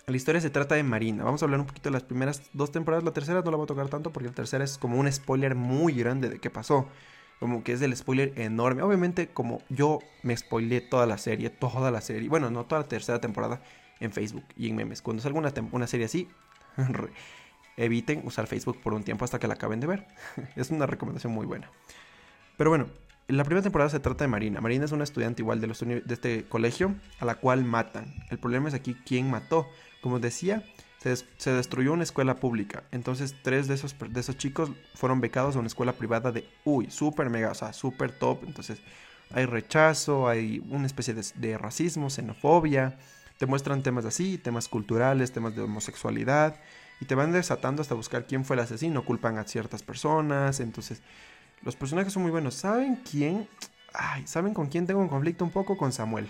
la 0.07 0.17
historia 0.17 0.41
se 0.41 0.50
trata 0.50 0.75
de 0.75 0.83
Marina. 0.83 1.24
Vamos 1.24 1.41
a 1.41 1.45
hablar 1.45 1.60
un 1.60 1.67
poquito 1.67 1.89
de 1.89 1.93
las 1.93 2.03
primeras 2.03 2.41
dos 2.53 2.71
temporadas. 2.71 3.03
La 3.03 3.13
tercera 3.13 3.41
no 3.41 3.51
la 3.51 3.57
voy 3.57 3.65
a 3.65 3.67
tocar 3.67 3.88
tanto 3.88 4.12
porque 4.12 4.29
la 4.29 4.36
tercera 4.36 4.63
es 4.63 4.77
como 4.77 5.00
un 5.00 5.12
spoiler 5.12 5.55
muy 5.55 5.93
grande 5.93 6.29
de 6.29 6.39
qué 6.39 6.50
pasó. 6.50 6.88
Como 7.39 7.63
que 7.63 7.74
es 7.74 7.79
del 7.79 7.95
spoiler 7.95 8.33
enorme. 8.36 8.81
Obviamente, 8.81 9.29
como 9.29 9.62
yo 9.69 10.00
me 10.24 10.36
spoileé 10.36 10.81
toda 10.81 11.05
la 11.05 11.17
serie, 11.17 11.50
toda 11.50 11.91
la 11.91 12.01
serie. 12.01 12.29
Bueno, 12.29 12.50
no 12.51 12.65
toda 12.65 12.81
la 12.81 12.88
tercera 12.88 13.21
temporada 13.21 13.62
en 14.00 14.12
Facebook 14.12 14.43
y 14.57 14.69
en 14.69 14.75
memes. 14.75 15.01
Cuando 15.01 15.21
salga 15.21 15.39
una, 15.39 15.53
una 15.71 15.88
serie 15.88 16.07
así, 16.07 16.27
eviten 17.77 18.21
usar 18.25 18.48
Facebook 18.48 18.81
por 18.81 18.93
un 18.93 19.03
tiempo 19.03 19.24
hasta 19.24 19.39
que 19.39 19.48
la 19.48 19.53
acaben 19.53 19.79
de 19.79 19.88
ver. 19.88 20.07
es 20.55 20.71
una 20.71 20.88
recomendación 20.88 21.31
muy 21.31 21.45
buena. 21.45 21.71
Pero 22.57 22.69
bueno, 22.69 22.88
la 23.31 23.43
primera 23.43 23.63
temporada 23.63 23.89
se 23.89 24.00
trata 24.00 24.23
de 24.23 24.27
Marina. 24.27 24.61
Marina 24.61 24.85
es 24.85 24.91
una 24.91 25.03
estudiante 25.03 25.41
igual 25.41 25.61
de, 25.61 25.67
los 25.67 25.79
de 25.79 26.03
este 26.07 26.45
colegio 26.45 26.95
a 27.19 27.25
la 27.25 27.35
cual 27.35 27.63
matan. 27.63 28.13
El 28.29 28.39
problema 28.39 28.69
es 28.69 28.73
aquí 28.73 28.95
quién 29.05 29.29
mató. 29.29 29.67
Como 30.01 30.19
decía, 30.19 30.63
se, 30.97 31.51
destruyó 31.51 31.93
una 31.93 32.03
escuela 32.03 32.35
pública. 32.35 32.83
Entonces 32.91 33.35
tres 33.41 33.67
de 33.67 33.75
esos, 33.75 33.95
de 34.00 34.19
esos 34.19 34.38
chicos 34.38 34.71
fueron 34.95 35.21
becados 35.21 35.55
a 35.55 35.59
una 35.59 35.67
escuela 35.67 35.93
privada 35.93 36.31
de, 36.31 36.47
uy, 36.63 36.89
súper 36.89 37.29
mega, 37.29 37.51
o 37.51 37.55
sea, 37.55 37.74
súper 37.74 38.11
top. 38.11 38.44
Entonces 38.46 38.81
hay 39.31 39.46
rechazo, 39.46 40.27
hay 40.27 40.63
una 40.70 40.85
especie 40.85 41.13
de, 41.13 41.24
de 41.35 41.57
racismo, 41.57 42.09
xenofobia. 42.09 42.98
Te 43.37 43.46
muestran 43.46 43.81
temas 43.81 44.05
así, 44.05 44.37
temas 44.37 44.67
culturales, 44.67 45.31
temas 45.31 45.55
de 45.55 45.61
homosexualidad, 45.61 46.59
y 47.00 47.05
te 47.05 47.15
van 47.15 47.31
desatando 47.31 47.81
hasta 47.81 47.96
buscar 47.96 48.27
quién 48.27 48.46
fue 48.46 48.55
el 48.55 48.59
asesino, 48.59 49.03
culpan 49.03 49.39
a 49.39 49.44
ciertas 49.44 49.81
personas, 49.81 50.59
entonces 50.59 51.01
los 51.63 51.75
personajes 51.75 52.13
son 52.13 52.24
muy 52.24 52.31
buenos. 52.31 52.55
¿Saben 52.55 52.97
quién? 53.09 53.47
Ay, 53.93 54.25
¿saben 54.25 54.53
con 54.53 54.67
quién 54.67 54.87
tengo 54.87 55.00
un 55.00 55.09
conflicto 55.09 55.43
un 55.43 55.51
poco? 55.51 55.77
Con 55.77 55.91
Samuel. 55.91 56.29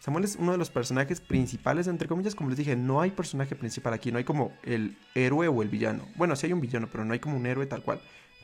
Samuel 0.00 0.24
es 0.24 0.36
uno 0.36 0.52
de 0.52 0.58
los 0.58 0.70
personajes 0.70 1.20
principales, 1.20 1.86
entre 1.86 2.08
comillas, 2.08 2.34
como 2.34 2.48
les 2.48 2.58
dije, 2.58 2.74
no 2.74 3.00
hay 3.02 3.10
personaje 3.10 3.54
principal 3.54 3.92
aquí, 3.92 4.10
no 4.10 4.18
hay 4.18 4.24
como 4.24 4.52
el 4.62 4.96
héroe 5.14 5.48
o 5.48 5.62
el 5.62 5.68
villano. 5.68 6.06
Bueno, 6.16 6.36
sí 6.36 6.46
hay 6.46 6.54
un 6.54 6.60
villano, 6.60 6.88
pero 6.90 7.04
no 7.04 7.12
hay 7.12 7.18
como 7.18 7.36
un 7.36 7.44
héroe 7.44 7.66
tal 7.66 7.82
cual. 7.82 8.00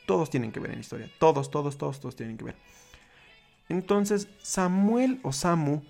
Todos 0.06 0.28
tienen 0.28 0.52
que 0.52 0.60
ver 0.60 0.70
en 0.70 0.76
la 0.76 0.80
historia, 0.82 1.10
todos, 1.18 1.50
todos, 1.50 1.78
todos, 1.78 1.98
todos 1.98 2.14
tienen 2.14 2.36
que 2.36 2.44
ver. 2.44 2.56
Entonces, 3.68 4.28
Samuel 4.42 5.18
o 5.22 5.32
Samu 5.32 5.82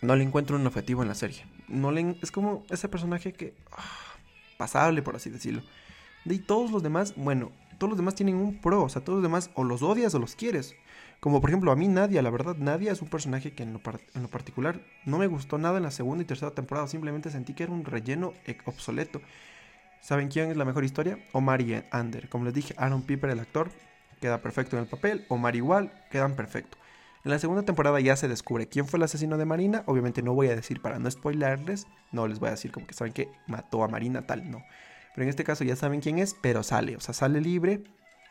no 0.00 0.14
le 0.14 0.22
encuentro 0.22 0.56
un 0.56 0.66
objetivo 0.66 1.02
en 1.02 1.08
la 1.08 1.14
serie. 1.14 1.44
No 1.66 1.90
le, 1.90 2.16
es 2.22 2.30
como 2.30 2.64
ese 2.70 2.88
personaje 2.88 3.32
que... 3.32 3.54
Ah, 3.72 4.08
pasable, 4.58 5.00
por 5.00 5.16
así 5.16 5.30
decirlo. 5.30 5.62
Y 6.26 6.40
todos 6.40 6.70
los 6.70 6.82
demás, 6.82 7.14
bueno, 7.16 7.50
todos 7.78 7.90
los 7.90 7.96
demás 7.96 8.14
tienen 8.14 8.36
un 8.36 8.58
pro. 8.60 8.82
O 8.82 8.88
sea, 8.88 9.02
todos 9.02 9.18
los 9.18 9.22
demás 9.22 9.50
o 9.54 9.64
los 9.64 9.82
odias 9.82 10.14
o 10.14 10.18
los 10.18 10.34
quieres. 10.34 10.74
Como 11.20 11.40
por 11.40 11.50
ejemplo 11.50 11.72
a 11.72 11.76
mí 11.76 11.88
Nadia, 11.88 12.22
la 12.22 12.30
verdad, 12.30 12.56
Nadia 12.56 12.92
es 12.92 13.02
un 13.02 13.08
personaje 13.08 13.52
que 13.52 13.64
en 13.64 13.72
lo, 13.72 13.80
particular 14.28 14.80
no 15.04 15.18
me 15.18 15.26
gustó 15.26 15.58
nada 15.58 15.78
en 15.78 15.82
la 15.82 15.90
segunda 15.90 16.22
y 16.22 16.26
tercera 16.26 16.52
temporada. 16.52 16.86
Simplemente 16.86 17.30
sentí 17.30 17.54
que 17.54 17.64
era 17.64 17.72
un 17.72 17.84
relleno 17.84 18.34
obsoleto. 18.66 19.20
¿Saben 20.00 20.28
quién 20.28 20.50
es 20.50 20.56
la 20.56 20.64
mejor 20.64 20.84
historia? 20.84 21.18
Omar 21.32 21.60
y 21.60 21.82
Ander. 21.90 22.28
Como 22.28 22.44
les 22.44 22.54
dije, 22.54 22.74
Aaron 22.76 23.02
Piper, 23.02 23.30
el 23.30 23.40
actor, 23.40 23.70
queda 24.20 24.38
perfecto 24.42 24.76
en 24.76 24.82
el 24.82 24.88
papel. 24.88 25.24
Omar 25.28 25.56
igual, 25.56 25.92
quedan 26.10 26.36
perfecto. 26.36 26.78
En 27.24 27.32
la 27.32 27.38
segunda 27.40 27.64
temporada 27.64 27.98
ya 28.00 28.14
se 28.14 28.28
descubre 28.28 28.68
quién 28.68 28.86
fue 28.86 28.98
el 28.98 29.02
asesino 29.02 29.36
de 29.36 29.44
Marina. 29.44 29.82
Obviamente 29.86 30.22
no 30.22 30.34
voy 30.34 30.48
a 30.48 30.56
decir 30.56 30.80
para 30.80 31.00
no 31.00 31.10
spoilarles. 31.10 31.86
No 32.12 32.28
les 32.28 32.38
voy 32.38 32.48
a 32.48 32.52
decir 32.52 32.70
como 32.70 32.86
que 32.86 32.94
saben 32.94 33.12
que 33.12 33.28
mató 33.48 33.82
a 33.82 33.88
Marina 33.88 34.26
tal, 34.26 34.48
no. 34.50 34.62
Pero 35.18 35.24
en 35.24 35.30
este 35.30 35.42
caso 35.42 35.64
ya 35.64 35.74
saben 35.74 36.00
quién 36.00 36.20
es, 36.20 36.36
pero 36.40 36.62
sale. 36.62 36.94
O 36.94 37.00
sea, 37.00 37.12
sale 37.12 37.40
libre. 37.40 37.82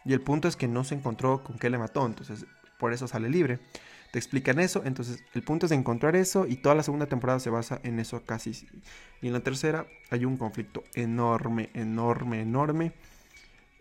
Y 0.06 0.14
el 0.14 0.22
punto 0.22 0.48
es 0.48 0.56
que 0.56 0.70
no 0.70 0.86
se 0.86 0.96
encontró 0.96 1.44
con 1.44 1.60
qué 1.60 1.70
le 1.70 1.78
mató. 1.78 2.06
Entonces, 2.06 2.46
por 2.80 2.94
eso 2.94 3.10
sale 3.10 3.30
libre. 3.30 3.60
Te 4.14 4.20
explican 4.20 4.58
eso. 4.58 4.82
Entonces, 4.86 5.22
el 5.34 5.44
punto 5.44 5.66
es 5.66 5.74
encontrar 5.74 6.16
eso. 6.16 6.48
Y 6.48 6.56
toda 6.56 6.76
la 6.76 6.84
segunda 6.84 7.08
temporada 7.08 7.42
se 7.42 7.50
basa 7.50 7.82
en 7.84 8.00
eso 8.00 8.24
casi. 8.26 8.52
Y 9.22 9.28
en 9.28 9.34
la 9.34 9.42
tercera 9.42 9.86
hay 10.12 10.24
un 10.24 10.38
conflicto 10.38 10.82
enorme, 10.96 11.72
enorme, 11.74 12.40
enorme 12.40 12.94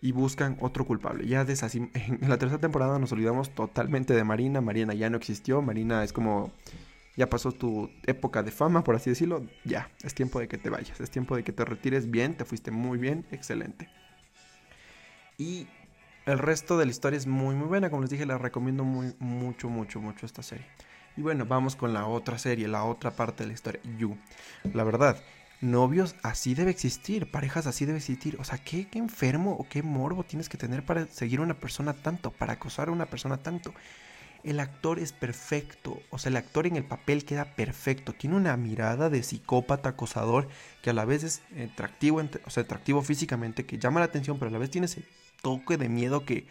y 0.01 0.11
buscan 0.11 0.57
otro 0.61 0.85
culpable. 0.85 1.29
Ya 1.29 1.43
en 1.75 2.29
la 2.29 2.39
tercera 2.39 2.61
temporada 2.61 2.99
nos 2.99 3.13
olvidamos 3.13 3.55
totalmente 3.55 4.15
de 4.15 4.25
Marina. 4.25 4.61
Marina 4.61 4.95
ya 4.95 5.11
no 5.11 5.17
existió. 5.17 5.63
Marina 5.63 6.03
es 6.03 6.13
como 6.13 6.51
ya 7.17 7.31
pasó 7.31 7.51
tu 7.53 7.91
época 8.05 8.43
de 8.43 8.51
fama, 8.51 8.85
por 8.85 8.95
así 8.95 9.11
decirlo. 9.11 9.47
Ya, 9.65 9.91
es 10.03 10.15
tiempo 10.15 10.39
de 10.39 10.49
que 10.49 10.59
te 10.59 10.69
vayas. 10.69 11.01
Es 11.01 11.11
tiempo 11.11 11.35
de 11.35 11.45
que 11.45 11.53
te 11.53 11.65
retires 11.65 12.11
bien. 12.11 12.37
Te 12.37 12.45
fuiste 12.45 12.71
muy 12.71 12.99
bien. 12.99 13.27
Excelente. 13.31 13.89
Y 15.39 15.67
el 16.27 16.39
resto 16.39 16.77
de 16.77 16.85
la 16.85 16.91
historia 16.91 17.17
es 17.17 17.27
muy, 17.27 17.55
muy 17.55 17.69
buena. 17.69 17.89
Como 17.89 18.03
les 18.03 18.11
dije, 18.11 18.27
la 18.27 18.37
recomiendo 18.37 18.85
muy, 18.85 19.15
mucho, 19.19 19.71
mucho, 19.71 20.01
mucho 20.01 20.27
esta 20.27 20.43
serie. 20.43 20.67
Y 21.17 21.23
bueno, 21.23 21.47
vamos 21.47 21.75
con 21.75 21.95
la 21.95 22.07
otra 22.07 22.37
serie, 22.37 22.69
la 22.69 22.85
otra 22.85 23.11
parte 23.11 23.45
de 23.45 23.49
la 23.49 23.55
historia, 23.55 23.81
You. 23.97 24.19
La 24.75 24.85
verdad, 24.85 25.17
novios 25.63 26.15
así 26.23 26.55
debe 26.55 26.71
existir, 26.71 27.31
parejas 27.31 27.67
así 27.67 27.87
debe 27.87 27.99
existir. 27.99 28.37
O 28.39 28.45
sea, 28.45 28.59
¿qué, 28.59 28.89
qué 28.89 28.99
enfermo 28.99 29.53
o 29.53 29.67
qué 29.67 29.83
morbo 29.83 30.25
tienes 30.25 30.51
que 30.51 30.59
tener 30.59 30.85
para 30.85 31.07
seguir 31.07 31.41
a 31.41 31.43
una 31.45 31.59
persona 31.59 31.95
tanto, 31.95 32.31
para 32.31 32.55
acosar 32.55 32.89
a 32.89 32.93
una 32.93 33.07
persona 33.07 33.39
tanto. 33.39 33.73
El 34.47 34.61
actor 34.61 35.01
es 35.01 35.13
perfecto, 35.13 36.01
o 36.11 36.19
sea, 36.19 36.31
el 36.31 36.37
actor 36.37 36.69
en 36.69 36.77
el 36.77 36.85
papel 36.85 37.25
queda 37.25 37.57
perfecto. 37.57 38.13
Tiene 38.13 38.37
una 38.37 38.57
mirada 38.57 39.11
de 39.11 39.25
psicópata 39.25 39.89
acosador 39.89 40.47
que 40.83 40.91
a 40.91 40.93
la 40.93 41.05
vez 41.05 41.25
es 41.25 41.43
atractivo, 41.61 42.23
o 42.45 42.51
sea, 42.51 42.63
atractivo 42.63 43.03
físicamente, 43.03 43.67
que 43.67 43.79
llama 43.79 43.99
la 43.99 44.07
atención, 44.07 44.39
pero 44.39 44.51
a 44.51 44.53
la 44.53 44.59
vez 44.59 44.71
tiene 44.71 44.85
ese 44.85 45.03
toque 45.43 45.77
de 45.77 45.89
miedo 45.89 46.25
que 46.25 46.47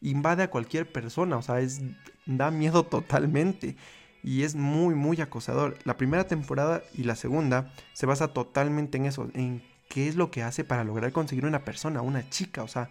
invade 0.00 0.42
a 0.42 0.50
cualquier 0.50 0.90
persona, 0.90 1.36
o 1.36 1.42
sea, 1.42 1.60
es, 1.60 1.82
da 2.24 2.50
miedo 2.50 2.82
totalmente 2.86 3.76
y 4.22 4.44
es 4.44 4.54
muy, 4.54 4.94
muy 4.94 5.20
acosador. 5.20 5.76
La 5.84 5.98
primera 5.98 6.26
temporada 6.26 6.82
y 6.94 7.04
la 7.04 7.14
segunda 7.14 7.74
se 7.92 8.06
basa 8.06 8.28
totalmente 8.28 8.96
en 8.96 9.04
eso, 9.04 9.28
en 9.34 9.62
qué 9.90 10.08
es 10.08 10.16
lo 10.16 10.30
que 10.30 10.42
hace 10.42 10.64
para 10.64 10.82
lograr 10.82 11.12
conseguir 11.12 11.44
una 11.44 11.62
persona, 11.62 12.00
una 12.00 12.28
chica, 12.30 12.62
o 12.62 12.68
sea, 12.68 12.88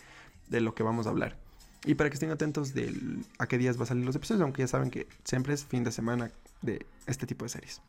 de 0.48 0.60
lo 0.60 0.74
que 0.74 0.82
vamos 0.82 1.06
a 1.06 1.10
hablar. 1.10 1.36
Y 1.84 1.94
para 1.94 2.10
que 2.10 2.14
estén 2.14 2.30
atentos 2.30 2.74
de 2.74 3.22
a 3.38 3.46
qué 3.46 3.58
días 3.58 3.78
va 3.78 3.84
a 3.84 3.86
salir 3.86 4.04
los 4.04 4.16
episodios, 4.16 4.42
aunque 4.42 4.62
ya 4.62 4.68
saben 4.68 4.90
que 4.90 5.06
siempre 5.22 5.54
es 5.54 5.64
fin 5.64 5.84
de 5.84 5.92
semana 5.92 6.32
de 6.62 6.84
este 7.06 7.26
tipo 7.26 7.44
de 7.44 7.50
series. 7.50 7.80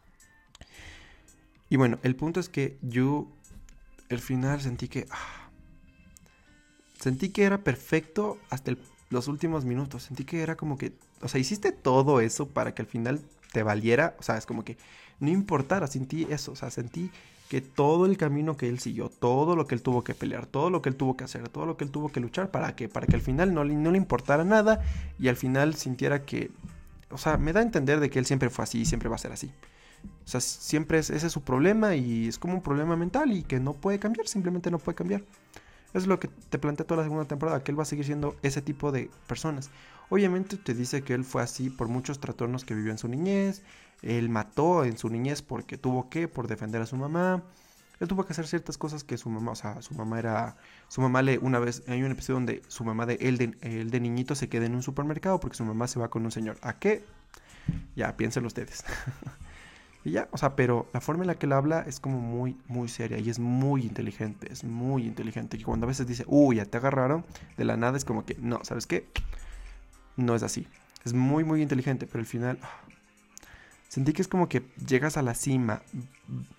Y 1.70 1.78
bueno, 1.78 2.00
el 2.04 2.16
punto 2.16 2.40
es 2.40 2.50
que 2.50 2.78
yo, 2.82 3.28
el 4.10 4.20
final 4.20 4.62
sentí 4.62 4.88
que... 4.88 5.08
Ah, 5.10 5.50
sentí 7.00 7.30
que 7.30 7.44
era 7.44 7.64
perfecto 7.64 8.38
hasta 8.50 8.74
los 9.10 9.28
últimos 9.28 9.66
minutos. 9.66 10.04
Sentí 10.04 10.26
que 10.26 10.42
era 10.42 10.56
como 10.56 10.78
que, 10.78 10.94
o 11.22 11.28
sea, 11.28 11.40
hiciste 11.40 11.72
todo 11.72 12.20
eso 12.20 12.48
para 12.48 12.74
que 12.74 12.82
al 12.82 12.88
final 12.88 13.22
te 13.52 13.64
valiera, 13.64 14.16
o 14.20 14.24
sea, 14.24 14.38
es 14.38 14.46
como 14.46 14.64
que 14.64 14.78
no 15.20 15.30
importara, 15.30 15.88
sentí 15.88 16.28
eso, 16.30 16.52
o 16.52 16.56
sea, 16.56 16.70
sentí 16.70 17.10
que 17.50 17.62
todo 17.62 18.06
el 18.06 18.18
camino 18.18 18.58
que 18.58 18.68
él 18.68 18.80
siguió, 18.80 19.10
todo 19.10 19.56
lo 19.56 19.68
que 19.68 19.76
él 19.76 19.82
tuvo 19.82 20.04
que 20.04 20.16
pelear, 20.16 20.46
todo 20.48 20.70
lo 20.70 20.82
que 20.82 20.90
él 20.90 20.96
tuvo 20.96 21.16
que 21.16 21.24
hacer, 21.24 21.48
todo 21.50 21.66
lo 21.66 21.78
que 21.78 21.84
él 21.84 21.92
tuvo 21.92 22.10
que 22.10 22.20
luchar, 22.20 22.52
¿para 22.52 22.76
que 22.76 22.90
Para 22.90 23.08
que 23.08 23.16
al 23.16 23.22
final 23.22 23.54
no, 23.54 23.64
no 23.64 23.92
le 23.92 23.98
importara 23.98 24.44
nada 24.44 24.82
y 25.20 25.28
al 25.28 25.36
final 25.36 25.76
sintiera 25.76 26.24
que, 26.24 26.52
o 27.12 27.18
sea, 27.18 27.38
me 27.38 27.54
da 27.54 27.60
a 27.60 27.64
entender 27.64 28.00
de 28.00 28.10
que 28.10 28.20
él 28.20 28.26
siempre 28.26 28.50
fue 28.50 28.64
así 28.64 28.82
y 28.82 28.86
siempre 28.86 29.10
va 29.10 29.16
a 29.16 29.20
ser 29.20 29.32
así. 29.32 29.52
O 30.26 30.28
sea, 30.28 30.42
siempre 30.42 31.00
es, 31.00 31.10
ese 31.10 31.28
es 31.28 31.34
su 31.34 31.42
problema 31.42 31.96
y 31.96 32.28
es 32.28 32.40
como 32.40 32.56
un 32.56 32.62
problema 32.62 32.96
mental 32.96 33.32
y 33.32 33.44
que 33.44 33.60
no 33.60 33.74
puede 33.74 34.00
cambiar, 34.00 34.28
simplemente 34.28 34.72
no 34.72 34.80
puede 34.80 34.96
cambiar. 34.96 35.24
Es 35.94 36.08
lo 36.08 36.20
que 36.20 36.28
te 36.28 36.60
plantea 36.60 36.86
toda 36.86 36.98
la 36.98 37.04
segunda 37.04 37.26
temporada, 37.26 37.64
que 37.64 37.72
él 37.72 37.80
va 37.80 37.84
a 37.84 37.86
seguir 37.86 38.06
siendo 38.06 38.36
ese 38.42 38.62
tipo 38.62 38.92
de 38.92 39.10
personas. 39.28 39.70
Obviamente 40.10 40.58
te 40.58 40.74
dice 40.74 41.04
que 41.04 41.14
él 41.14 41.24
fue 41.24 41.42
así 41.42 41.70
por 41.70 41.88
muchos 41.88 42.20
trastornos 42.20 42.66
que 42.66 42.76
vivió 42.76 42.92
en 42.92 42.98
su 42.98 43.08
niñez, 43.08 43.64
él 44.02 44.30
mató 44.30 44.84
en 44.84 44.98
su 44.98 45.10
niñez 45.10 45.42
porque 45.42 45.78
tuvo 45.78 46.10
que, 46.10 46.28
por 46.28 46.48
defender 46.48 46.82
a 46.82 46.86
su 46.86 46.96
mamá. 46.98 47.44
Él 48.00 48.08
tuvo 48.10 48.26
que 48.26 48.34
hacer 48.34 48.46
ciertas 48.46 48.78
cosas 48.78 49.06
que 49.06 49.18
su 49.18 49.30
mamá, 49.30 49.54
o 49.54 49.56
sea, 49.56 49.82
su 49.82 49.94
mamá 49.94 50.20
era, 50.20 50.58
su 50.90 51.00
mamá 51.00 51.22
le, 51.22 51.38
una 51.38 51.60
vez, 51.60 51.82
hay 51.88 52.04
un 52.04 52.12
episodio 52.12 52.36
donde 52.36 52.62
su 52.68 52.84
mamá 52.84 53.06
de 53.06 53.16
él, 53.22 53.38
de, 53.38 53.56
él 53.62 53.90
de 53.90 54.00
niñito 54.02 54.36
se 54.36 54.50
queda 54.50 54.66
en 54.66 54.76
un 54.76 54.84
supermercado 54.84 55.40
porque 55.40 55.56
su 55.56 55.64
mamá 55.64 55.88
se 55.88 56.00
va 56.00 56.10
con 56.10 56.26
un 56.26 56.32
señor. 56.32 56.58
¿A 56.62 56.78
qué? 56.78 57.06
Ya, 57.96 58.16
piénsenlo 58.18 58.48
ustedes. 58.48 58.84
Y 60.06 60.12
ya, 60.12 60.30
o 60.32 60.38
sea, 60.38 60.56
pero 60.56 60.88
la 60.94 61.02
forma 61.02 61.24
en 61.24 61.28
la 61.28 61.36
que 61.36 61.48
él 61.48 61.52
habla 61.52 61.82
es 61.82 62.00
como 62.00 62.22
muy, 62.22 62.56
muy 62.68 62.88
seria 62.88 63.18
y 63.18 63.30
es 63.30 63.40
muy 63.40 63.82
inteligente, 63.82 64.48
es 64.52 64.64
muy 64.64 65.06
inteligente. 65.06 65.58
Y 65.58 65.64
cuando 65.64 65.86
a 65.86 65.90
veces 65.90 66.08
dice, 66.08 66.24
uy, 66.28 66.58
ya 66.58 66.66
te 66.66 66.78
agarraron, 66.78 67.26
de 67.58 67.66
la 67.66 67.76
nada 67.76 67.98
es 67.98 68.06
como 68.06 68.24
que, 68.24 68.38
no, 68.40 68.64
¿sabes 68.64 68.88
qué? 68.88 69.08
No 70.16 70.36
es 70.36 70.44
así. 70.44 70.68
Es 71.04 71.14
muy, 71.14 71.44
muy 71.44 71.62
inteligente, 71.62 72.08
pero 72.08 72.20
al 72.20 72.26
final 72.26 72.60
Sentí 73.96 74.12
que 74.12 74.22
es 74.22 74.28
como 74.28 74.50
que 74.50 74.62
llegas 74.86 75.16
a 75.16 75.22
la 75.22 75.34
cima, 75.34 75.82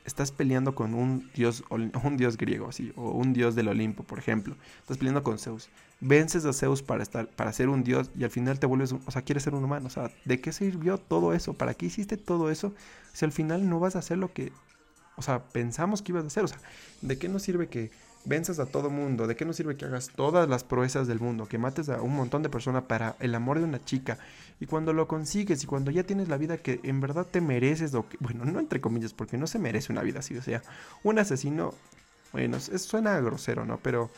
estás 0.07 0.33
peleando 0.33 0.75
con 0.75 0.95
un 0.95 1.31
dios, 1.35 1.65
un 1.71 2.17
dios 2.17 2.39
griego, 2.39 2.69
así, 2.69 2.95
o 2.97 3.11
un 3.11 3.35
dios 3.35 3.55
del 3.55 3.69
Olimpo, 3.69 4.05
por 4.05 4.19
ejemplo. 4.19 4.57
Estás 4.81 4.97
peleando 4.97 5.23
con 5.23 5.39
Zeus. 5.39 5.69
Vences 6.01 6.45
a 6.45 6.53
Zeus 6.53 6.83
para 6.83 7.03
estar, 7.03 7.29
para 7.29 7.53
ser 7.53 7.69
un 7.69 7.83
dios 7.83 8.11
y 8.19 8.25
al 8.25 8.31
final 8.31 8.59
te 8.59 8.67
vuelves, 8.67 8.93
o 8.93 9.11
sea, 9.11 9.23
quieres 9.23 9.43
ser 9.43 9.55
un 9.55 9.65
humano. 9.65 9.87
O 9.87 9.91
sea, 9.91 10.11
¿de 10.25 10.41
qué 10.41 10.53
sirvió 10.53 10.99
todo 10.99 11.33
eso? 11.33 11.55
¿Para 11.55 11.75
qué 11.75 11.87
hiciste 11.87 12.17
todo 12.17 12.51
eso? 12.51 12.75
Si 13.13 13.25
al 13.25 13.33
final 13.33 13.69
no 13.69 13.81
vas 13.81 13.97
a 13.97 14.01
hacer 14.01 14.19
lo 14.19 14.33
que, 14.33 14.53
o 15.17 15.23
sea, 15.23 15.45
pensamos 15.45 16.03
que 16.03 16.13
ibas 16.13 16.25
a 16.25 16.27
hacer. 16.27 16.45
O 16.45 16.49
sea, 16.49 16.59
¿de 17.01 17.19
qué 17.19 17.29
nos 17.29 17.43
sirve 17.43 17.69
que 17.69 17.91
venzas 18.27 18.59
a 18.59 18.67
todo 18.67 18.91
mundo, 18.91 19.27
¿de 19.27 19.37
qué 19.37 19.45
nos 19.45 19.57
sirve 19.57 19.77
que 19.77 19.85
hagas 19.85 20.11
todas 20.15 20.49
las 20.49 20.65
proezas 20.65 21.07
del 21.07 21.21
mundo, 21.21 21.47
que 21.47 21.59
mates 21.59 21.89
a 21.89 22.03
un 22.03 22.15
montón 22.15 22.43
de 22.43 22.49
personas 22.49 22.83
para 22.83 23.17
el 23.21 23.35
amor 23.35 23.59
de 23.59 23.65
una 23.65 23.83
chica? 23.83 24.19
Y 24.61 24.67
cuando 24.67 24.93
lo 24.93 25.07
consigues 25.07 25.63
y 25.63 25.67
cuando 25.67 25.91
ya 25.91 26.03
tienes 26.03 26.29
la 26.29 26.37
vida 26.37 26.59
que 26.59 26.81
en 26.83 27.01
verdad 27.01 27.27
te 27.31 27.41
mereces, 27.41 27.95
o 27.95 28.09
que, 28.09 28.19
bueno, 28.21 28.45
no 28.45 28.59
entre 28.59 28.81
comillas, 28.81 29.15
porque 29.15 29.39
no 29.39 29.47
se 29.47 29.59
merece 29.59 29.93
una 29.93 30.03
vida 30.03 30.19
así, 30.19 30.37
o 30.37 30.43
sea, 30.43 30.63
un 31.05 31.19
asesino, 31.19 31.73
bueno, 32.33 32.57
es, 32.57 32.83
suena 32.83 33.19
grosero, 33.21 33.65
¿no? 33.65 33.79
Pero 33.79 34.11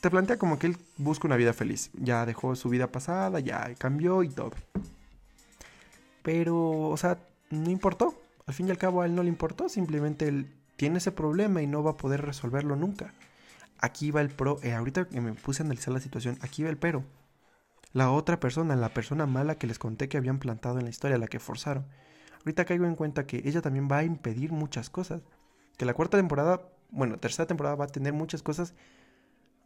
te 0.00 0.10
plantea 0.10 0.38
como 0.38 0.58
que 0.58 0.68
él 0.68 0.76
busca 0.96 1.26
una 1.26 1.36
vida 1.36 1.52
feliz, 1.52 1.90
ya 1.94 2.26
dejó 2.26 2.56
su 2.56 2.68
vida 2.68 2.90
pasada, 2.90 3.40
ya 3.40 3.74
cambió 3.76 4.22
y 4.22 4.28
todo. 4.28 4.52
Pero, 6.22 6.88
o 6.88 6.96
sea, 6.96 7.18
no 7.50 7.70
importó. 7.70 8.14
Al 8.46 8.54
fin 8.54 8.68
y 8.68 8.70
al 8.70 8.78
cabo 8.78 9.02
a 9.02 9.06
él 9.06 9.14
no 9.14 9.22
le 9.22 9.28
importó, 9.28 9.68
simplemente 9.68 10.26
él 10.26 10.54
tiene 10.76 10.98
ese 10.98 11.12
problema 11.12 11.60
y 11.60 11.66
no 11.66 11.82
va 11.82 11.92
a 11.92 11.96
poder 11.96 12.22
resolverlo 12.22 12.76
nunca. 12.76 13.12
Aquí 13.78 14.10
va 14.10 14.20
el 14.20 14.30
pro, 14.30 14.58
eh, 14.62 14.72
ahorita 14.72 15.06
que 15.06 15.20
me 15.20 15.34
puse 15.34 15.62
a 15.62 15.66
analizar 15.66 15.92
la 15.92 16.00
situación, 16.00 16.38
aquí 16.40 16.62
va 16.62 16.70
el 16.70 16.78
pero. 16.78 17.04
La 17.92 18.10
otra 18.10 18.40
persona, 18.40 18.76
la 18.76 18.90
persona 18.90 19.26
mala 19.26 19.56
que 19.56 19.66
les 19.66 19.78
conté 19.78 20.08
que 20.08 20.16
habían 20.16 20.38
plantado 20.38 20.78
en 20.78 20.84
la 20.84 20.90
historia, 20.90 21.18
la 21.18 21.28
que 21.28 21.38
forzaron. 21.38 21.86
Ahorita 22.40 22.64
caigo 22.64 22.86
en 22.86 22.94
cuenta 22.94 23.26
que 23.26 23.42
ella 23.44 23.60
también 23.60 23.88
va 23.90 23.98
a 23.98 24.04
impedir 24.04 24.52
muchas 24.52 24.90
cosas. 24.90 25.22
Que 25.76 25.84
la 25.84 25.94
cuarta 25.94 26.16
temporada, 26.16 26.62
bueno, 26.90 27.18
tercera 27.18 27.46
temporada 27.46 27.76
va 27.76 27.84
a 27.84 27.88
tener 27.88 28.12
muchas 28.12 28.42
cosas. 28.42 28.74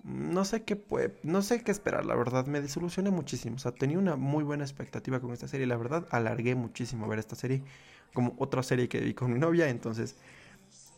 No 0.05 0.45
sé 0.45 0.65
qué 0.65 0.75
puede, 0.75 1.15
no 1.23 1.43
sé 1.43 1.63
qué 1.63 1.71
esperar, 1.71 2.05
la 2.05 2.17
verdad, 2.17 2.47
me 2.47 2.61
desilusioné 2.61 3.11
muchísimo. 3.11 3.57
O 3.57 3.59
sea, 3.59 3.73
tenía 3.73 3.99
una 3.99 4.17
muy 4.17 4.43
buena 4.43 4.65
expectativa 4.65 5.21
con 5.21 5.33
esta 5.33 5.47
serie. 5.47 5.67
La 5.67 5.77
verdad, 5.77 6.09
alargué 6.11 6.55
muchísimo 6.57 7.07
ver 7.07 7.21
esta 7.21 7.37
serie. 7.37 7.63
Como 8.13 8.35
otra 8.39 8.63
serie 8.63 8.89
que 8.89 9.01
vi 9.01 9.15
con 9.15 9.33
mi 9.33 9.39
novia. 9.39 9.69
Entonces, 9.69 10.17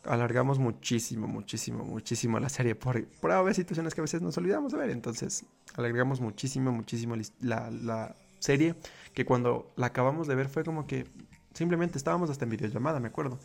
alargamos 0.04 0.58
muchísimo, 0.58 1.26
muchísimo, 1.26 1.84
muchísimo 1.84 2.40
la 2.40 2.48
serie 2.48 2.74
por, 2.74 3.06
por 3.06 3.30
haber 3.32 3.54
situaciones 3.54 3.94
que 3.94 4.00
a 4.00 4.02
veces 4.02 4.22
nos 4.22 4.38
olvidamos 4.38 4.72
de 4.72 4.78
ver. 4.78 4.90
Entonces, 4.90 5.44
alargamos 5.76 6.20
muchísimo, 6.20 6.72
muchísimo 6.72 7.14
la, 7.40 7.70
la 7.70 8.16
serie. 8.38 8.74
Que 9.12 9.26
cuando 9.26 9.72
la 9.76 9.86
acabamos 9.86 10.26
de 10.28 10.34
ver 10.34 10.48
fue 10.48 10.64
como 10.64 10.86
que 10.86 11.06
simplemente 11.52 11.98
estábamos 11.98 12.30
hasta 12.30 12.44
en 12.44 12.50
videollamada, 12.50 13.00
me 13.00 13.08
acuerdo. 13.08 13.38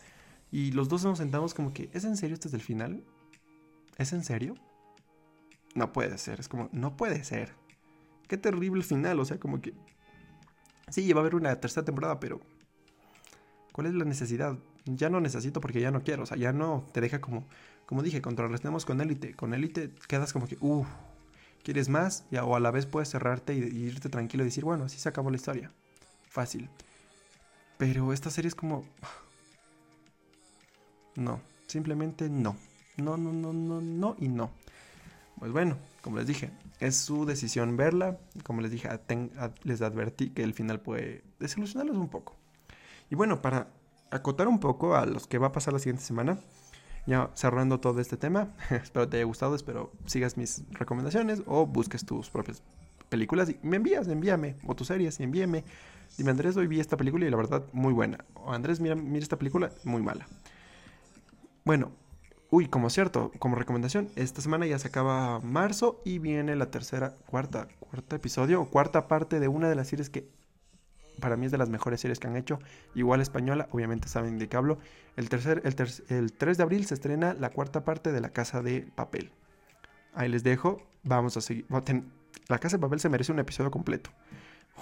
Y 0.51 0.71
los 0.71 0.89
dos 0.89 1.03
nos 1.03 1.17
sentamos 1.17 1.53
como 1.53 1.73
que, 1.73 1.89
¿es 1.93 2.05
en 2.05 2.17
serio 2.17 2.33
este 2.33 2.47
es 2.47 2.53
el 2.53 2.61
final? 2.61 3.03
¿Es 3.97 4.13
en 4.13 4.23
serio? 4.23 4.55
No 5.75 5.93
puede 5.93 6.17
ser, 6.17 6.39
es 6.39 6.47
como, 6.47 6.69
no 6.71 6.97
puede 6.97 7.23
ser. 7.23 7.53
Qué 8.27 8.37
terrible 8.37 8.83
final, 8.83 9.19
o 9.19 9.25
sea, 9.25 9.39
como 9.39 9.61
que... 9.61 9.73
Sí, 10.89 11.11
va 11.13 11.19
a 11.19 11.21
haber 11.21 11.35
una 11.35 11.59
tercera 11.59 11.85
temporada, 11.85 12.19
pero... 12.19 12.41
¿Cuál 13.71 13.87
es 13.87 13.93
la 13.93 14.05
necesidad? 14.05 14.57
ya 14.85 15.09
no 15.09 15.21
necesito 15.21 15.61
porque 15.61 15.81
ya 15.81 15.91
no 15.91 16.03
quiero, 16.03 16.23
o 16.23 16.25
sea, 16.25 16.37
ya 16.37 16.53
no 16.53 16.85
te 16.91 17.01
deja 17.01 17.21
como, 17.21 17.45
como 17.85 18.03
dije, 18.03 18.21
contrarrestemos 18.21 18.85
con 18.85 19.01
élite, 19.01 19.33
con 19.33 19.53
élite 19.53 19.91
quedas 20.07 20.33
como 20.33 20.47
que, 20.47 20.57
uff, 20.61 20.87
¿quieres 21.63 21.89
más? 21.89 22.25
Ya, 22.31 22.43
o 22.43 22.55
a 22.55 22.59
la 22.59 22.71
vez 22.71 22.85
puedes 22.85 23.09
cerrarte 23.09 23.53
y, 23.53 23.59
irte 23.59 24.09
tranquilo 24.09 24.43
y 24.43 24.47
decir, 24.47 24.65
bueno, 24.65 24.85
así 24.85 24.97
se 24.97 25.09
acabó 25.09 25.29
la 25.29 25.37
historia, 25.37 25.71
fácil. 26.29 26.69
Pero 27.77 28.13
esta 28.13 28.29
serie 28.29 28.49
es 28.49 28.55
como, 28.55 28.83
no, 31.15 31.41
simplemente 31.67 32.29
no, 32.29 32.55
no, 32.97 33.17
no, 33.17 33.31
no, 33.31 33.53
no, 33.53 33.81
no 33.81 34.15
y 34.19 34.27
no. 34.27 34.51
Pues 35.39 35.51
bueno, 35.51 35.77
como 36.01 36.17
les 36.17 36.27
dije, 36.27 36.51
es 36.79 36.97
su 36.97 37.25
decisión 37.25 37.77
verla. 37.77 38.17
Como 38.43 38.61
les 38.61 38.71
dije, 38.71 38.89
les 39.63 39.81
advertí 39.81 40.29
que 40.31 40.43
el 40.43 40.53
final 40.53 40.81
puede 40.81 41.23
desilusionarlos 41.39 41.97
un 41.97 42.09
poco. 42.09 42.35
Y 43.09 43.15
bueno, 43.15 43.41
para 43.41 43.67
acotar 44.11 44.47
un 44.47 44.59
poco 44.59 44.95
a 44.95 45.05
los 45.05 45.27
que 45.27 45.37
va 45.37 45.47
a 45.47 45.51
pasar 45.51 45.73
la 45.73 45.79
siguiente 45.79 46.03
semana. 46.03 46.39
Ya 47.05 47.31
cerrando 47.33 47.79
todo 47.79 48.01
este 48.01 48.17
tema, 48.17 48.53
espero 48.69 49.07
te 49.07 49.17
haya 49.17 49.25
gustado, 49.25 49.55
espero 49.55 49.91
sigas 50.05 50.37
mis 50.37 50.63
recomendaciones 50.71 51.41
o 51.47 51.65
busques 51.65 52.05
tus 52.05 52.29
propias 52.29 52.61
películas 53.07 53.49
y 53.49 53.57
me 53.63 53.77
envías, 53.77 54.07
envíame, 54.07 54.57
o 54.67 54.75
tus 54.75 54.87
series, 54.87 55.19
y 55.19 55.23
envíame. 55.23 55.63
Dime, 56.17 56.31
Andrés, 56.31 56.57
hoy 56.57 56.67
vi 56.67 56.79
esta 56.79 56.97
película 56.97 57.25
y 57.25 57.29
la 57.29 57.37
verdad 57.37 57.63
muy 57.71 57.93
buena. 57.93 58.25
O 58.35 58.53
Andrés, 58.53 58.79
mira, 58.79 58.95
mira 58.95 59.23
esta 59.23 59.37
película, 59.37 59.71
muy 59.85 60.03
mala. 60.03 60.27
Bueno, 61.63 61.91
Uy, 62.51 62.67
como 62.67 62.89
cierto, 62.89 63.31
como 63.37 63.55
recomendación, 63.55 64.09
esta 64.15 64.41
semana 64.41 64.65
ya 64.65 64.79
se 64.79 64.87
acaba 64.87 65.39
marzo 65.41 66.01
y 66.03 66.17
viene 66.17 66.55
la 66.55 66.71
tercera, 66.71 67.15
cuarta, 67.27 67.67
cuarta 67.79 68.15
episodio 68.15 68.61
o 68.61 68.69
cuarta 68.69 69.07
parte 69.07 69.39
de 69.39 69.47
una 69.47 69.69
de 69.69 69.75
las 69.75 69.87
series 69.87 70.09
que 70.09 70.27
para 71.19 71.37
mí 71.37 71.45
es 71.45 71.51
de 71.51 71.59
las 71.59 71.69
mejores 71.69 72.01
series 72.01 72.19
que 72.19 72.27
han 72.27 72.35
hecho. 72.35 72.59
Igual 72.95 73.21
española, 73.21 73.67
obviamente 73.71 74.07
saben 74.07 74.39
de 74.39 74.47
qué 74.47 74.57
hablo. 74.57 74.79
El, 75.15 75.29
tercer, 75.29 75.61
el, 75.63 75.75
el 76.15 76.33
3 76.33 76.57
de 76.57 76.63
abril 76.63 76.85
se 76.85 76.95
estrena 76.95 77.35
la 77.35 77.51
cuarta 77.51 77.83
parte 77.83 78.11
de 78.11 78.21
La 78.21 78.29
Casa 78.29 78.63
de 78.63 78.87
Papel. 78.95 79.31
Ahí 80.13 80.29
les 80.29 80.43
dejo. 80.43 80.81
Vamos 81.03 81.37
a 81.37 81.41
seguir. 81.41 81.65
La 82.47 82.57
Casa 82.57 82.77
de 82.77 82.81
Papel 82.81 82.99
se 82.99 83.09
merece 83.09 83.31
un 83.31 83.39
episodio 83.39 83.69
completo. 83.69 84.09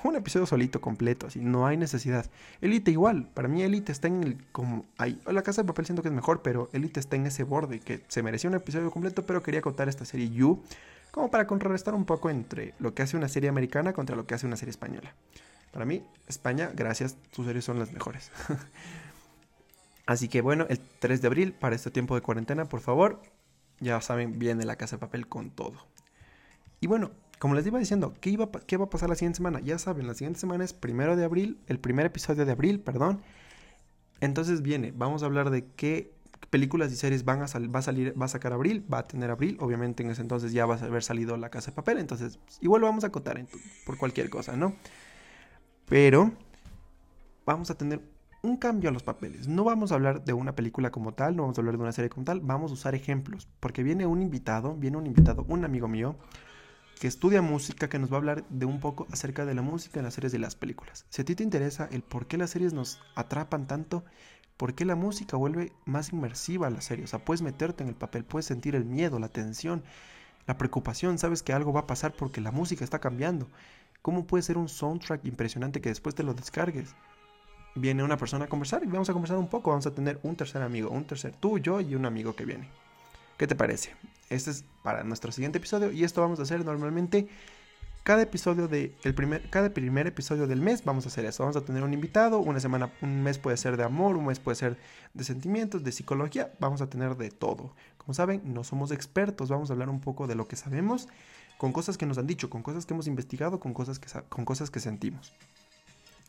Un 0.03 0.15
episodio 0.15 0.45
solito, 0.45 0.79
completo, 0.79 1.27
así, 1.27 1.39
no 1.39 1.65
hay 1.65 1.75
necesidad. 1.75 2.29
Elite 2.61 2.91
igual, 2.91 3.29
para 3.33 3.47
mí 3.47 3.63
Elite 3.63 3.91
está 3.91 4.07
en 4.07 4.23
el... 4.23 4.45
como 4.51 4.85
ahí. 4.97 5.19
La 5.25 5.41
Casa 5.41 5.63
de 5.63 5.67
Papel 5.67 5.85
siento 5.85 6.01
que 6.01 6.09
es 6.09 6.13
mejor, 6.13 6.41
pero 6.41 6.69
Elite 6.71 6.99
está 6.99 7.15
en 7.15 7.25
ese 7.25 7.43
borde, 7.43 7.79
que 7.79 8.03
se 8.07 8.21
merecía 8.21 8.49
un 8.49 8.55
episodio 8.55 8.91
completo, 8.91 9.25
pero 9.25 9.41
quería 9.41 9.61
contar 9.61 9.89
esta 9.89 10.05
serie 10.05 10.29
You, 10.29 10.61
como 11.11 11.31
para 11.31 11.47
contrarrestar 11.47 11.95
un 11.95 12.05
poco 12.05 12.29
entre 12.29 12.73
lo 12.79 12.93
que 12.93 13.01
hace 13.01 13.17
una 13.17 13.27
serie 13.27 13.49
americana 13.49 13.91
contra 13.93 14.15
lo 14.15 14.27
que 14.27 14.35
hace 14.35 14.45
una 14.45 14.55
serie 14.55 14.71
española. 14.71 15.13
Para 15.71 15.85
mí, 15.85 16.03
España, 16.27 16.71
gracias, 16.73 17.17
tus 17.31 17.45
series 17.45 17.65
son 17.65 17.79
las 17.79 17.91
mejores. 17.91 18.31
Así 20.05 20.29
que 20.29 20.41
bueno, 20.41 20.65
el 20.69 20.79
3 20.79 21.21
de 21.21 21.27
abril, 21.27 21.53
para 21.53 21.75
este 21.75 21.91
tiempo 21.91 22.15
de 22.15 22.21
cuarentena, 22.21 22.65
por 22.65 22.79
favor, 22.79 23.21
ya 23.79 23.99
saben, 24.01 24.39
viene 24.39 24.63
la 24.63 24.75
casa 24.75 24.95
de 24.95 25.01
papel 25.01 25.27
con 25.27 25.49
todo. 25.49 25.85
Y 26.79 26.87
bueno, 26.87 27.11
como 27.39 27.53
les 27.53 27.65
iba 27.65 27.79
diciendo, 27.79 28.13
¿qué, 28.19 28.29
iba, 28.31 28.49
¿qué 28.51 28.77
va 28.77 28.85
a 28.85 28.89
pasar 28.89 29.09
la 29.09 29.15
siguiente 29.15 29.37
semana? 29.37 29.59
Ya 29.59 29.77
saben, 29.77 30.07
la 30.07 30.13
siguiente 30.13 30.39
semana 30.39 30.63
es 30.63 30.73
primero 30.73 31.15
de 31.15 31.23
abril, 31.23 31.59
el 31.67 31.79
primer 31.79 32.05
episodio 32.05 32.45
de 32.45 32.51
abril, 32.51 32.79
perdón. 32.79 33.21
Entonces 34.19 34.61
viene, 34.61 34.91
vamos 34.95 35.23
a 35.23 35.27
hablar 35.27 35.49
de 35.49 35.65
qué 35.75 36.11
películas 36.49 36.91
y 36.91 36.95
series 36.95 37.25
van 37.25 37.41
a 37.41 37.45
va 37.45 37.79
a 37.79 37.81
salir, 37.81 38.19
va 38.19 38.25
a 38.25 38.29
sacar 38.29 38.53
abril, 38.53 38.85
va 38.91 38.99
a 38.99 39.03
tener 39.03 39.29
abril, 39.29 39.57
obviamente 39.59 40.03
en 40.03 40.09
ese 40.09 40.21
entonces 40.21 40.53
ya 40.53 40.65
va 40.65 40.75
a 40.75 40.85
haber 40.85 41.03
salido 41.03 41.37
la 41.37 41.49
casa 41.49 41.71
de 41.71 41.75
papel, 41.75 41.97
entonces 41.99 42.39
igual 42.61 42.81
lo 42.81 42.87
vamos 42.87 43.03
a 43.03 43.07
acotar 43.07 43.43
por 43.85 43.97
cualquier 43.97 44.29
cosa, 44.29 44.55
¿no? 44.55 44.73
Pero 45.87 46.31
vamos 47.45 47.69
a 47.69 47.75
tener 47.75 48.01
un 48.43 48.57
cambio 48.57 48.89
a 48.89 48.93
los 48.93 49.03
papeles. 49.03 49.47
No 49.47 49.63
vamos 49.63 49.91
a 49.91 49.95
hablar 49.95 50.23
de 50.23 50.33
una 50.33 50.55
película 50.55 50.91
como 50.91 51.13
tal, 51.13 51.35
no 51.35 51.43
vamos 51.43 51.57
a 51.57 51.61
hablar 51.61 51.77
de 51.77 51.83
una 51.83 51.91
serie 51.91 52.09
como 52.09 52.23
tal, 52.23 52.39
vamos 52.41 52.71
a 52.71 52.73
usar 52.73 52.95
ejemplos, 52.95 53.47
porque 53.59 53.83
viene 53.83 54.05
un 54.05 54.21
invitado, 54.21 54.75
viene 54.75 54.97
un 54.97 55.07
invitado, 55.07 55.45
un 55.47 55.65
amigo 55.65 55.87
mío, 55.87 56.15
que 56.99 57.07
estudia 57.07 57.41
música, 57.41 57.89
que 57.89 57.99
nos 57.99 58.11
va 58.11 58.15
a 58.15 58.17
hablar 58.17 58.43
de 58.49 58.65
un 58.65 58.79
poco 58.79 59.07
acerca 59.11 59.45
de 59.45 59.53
la 59.53 59.61
música 59.61 59.99
en 59.99 60.05
las 60.05 60.15
series 60.15 60.31
de 60.31 60.39
las 60.39 60.55
películas. 60.55 61.05
Si 61.09 61.21
a 61.21 61.25
ti 61.25 61.35
te 61.35 61.43
interesa 61.43 61.87
el 61.91 62.01
por 62.01 62.27
qué 62.27 62.37
las 62.37 62.49
series 62.49 62.73
nos 62.73 62.99
atrapan 63.15 63.67
tanto, 63.67 64.03
por 64.57 64.73
qué 64.73 64.85
la 64.85 64.95
música 64.95 65.37
vuelve 65.37 65.71
más 65.85 66.11
inmersiva 66.11 66.67
a 66.67 66.71
la 66.71 66.81
serie, 66.81 67.05
o 67.05 67.07
sea, 67.07 67.23
puedes 67.23 67.41
meterte 67.41 67.83
en 67.83 67.89
el 67.89 67.95
papel, 67.95 68.23
puedes 68.23 68.47
sentir 68.47 68.75
el 68.75 68.85
miedo, 68.85 69.19
la 69.19 69.29
tensión, 69.29 69.83
la 70.47 70.57
preocupación, 70.57 71.19
sabes 71.19 71.43
que 71.43 71.53
algo 71.53 71.71
va 71.71 71.81
a 71.81 71.87
pasar 71.87 72.13
porque 72.13 72.41
la 72.41 72.51
música 72.51 72.83
está 72.83 72.99
cambiando. 72.99 73.47
¿Cómo 74.01 74.25
puede 74.25 74.43
ser 74.43 74.57
un 74.57 74.69
soundtrack 74.69 75.25
impresionante 75.25 75.81
que 75.81 75.89
después 75.89 76.15
te 76.15 76.23
lo 76.23 76.33
descargues? 76.33 76.95
Viene 77.75 78.03
una 78.03 78.17
persona 78.17 78.45
a 78.45 78.47
conversar 78.47 78.83
y 78.83 78.87
vamos 78.87 79.09
a 79.09 79.13
conversar 79.13 79.37
un 79.37 79.49
poco, 79.49 79.69
vamos 79.69 79.85
a 79.85 79.93
tener 79.93 80.19
un 80.23 80.35
tercer 80.35 80.63
amigo, 80.63 80.89
un 80.89 81.05
tercer 81.05 81.35
tú, 81.35 81.59
yo 81.59 81.79
y 81.79 81.93
un 81.93 82.05
amigo 82.05 82.35
que 82.35 82.45
viene. 82.45 82.86
¿Qué 83.37 83.45
te 83.45 83.55
parece? 83.55 83.93
Este 84.29 84.49
es 84.49 84.65
para 84.83 85.03
nuestro 85.03 85.31
siguiente 85.31 85.59
episodio 85.59 85.91
y 85.91 86.03
esto 86.03 86.21
vamos 86.21 86.39
a 86.39 86.41
hacer 86.41 86.65
normalmente 86.65 87.27
cada 88.03 88.23
episodio 88.23 88.67
de 88.67 88.95
el 89.03 89.13
primer 89.13 89.47
cada 89.51 89.69
primer 89.69 90.07
episodio 90.07 90.47
del 90.47 90.59
mes 90.59 90.83
vamos 90.83 91.05
a 91.05 91.09
hacer 91.09 91.25
eso. 91.25 91.43
Vamos 91.43 91.55
a 91.55 91.61
tener 91.61 91.83
un 91.83 91.93
invitado, 91.93 92.39
una 92.39 92.59
semana, 92.59 92.91
un 93.01 93.21
mes 93.21 93.37
puede 93.37 93.57
ser 93.57 93.77
de 93.77 93.83
amor, 93.83 94.17
un 94.17 94.25
mes 94.25 94.39
puede 94.39 94.55
ser 94.55 94.77
de 95.13 95.23
sentimientos, 95.23 95.83
de 95.83 95.91
psicología, 95.91 96.51
vamos 96.59 96.81
a 96.81 96.89
tener 96.89 97.15
de 97.15 97.29
todo. 97.29 97.75
Como 97.99 98.15
saben, 98.15 98.41
no 98.43 98.63
somos 98.63 98.89
expertos, 98.91 99.49
vamos 99.49 99.69
a 99.69 99.73
hablar 99.73 99.89
un 99.89 100.01
poco 100.01 100.25
de 100.25 100.33
lo 100.33 100.47
que 100.47 100.55
sabemos 100.55 101.07
con 101.59 101.73
cosas 101.73 101.95
que 101.95 102.07
nos 102.07 102.17
han 102.17 102.25
dicho, 102.25 102.49
con 102.49 102.63
cosas 102.63 102.87
que 102.87 102.95
hemos 102.95 103.05
investigado, 103.05 103.59
con 103.59 103.75
cosas 103.75 103.99
que 103.99 104.07
con 104.29 104.45
cosas 104.45 104.71
que 104.71 104.79
sentimos. 104.79 105.31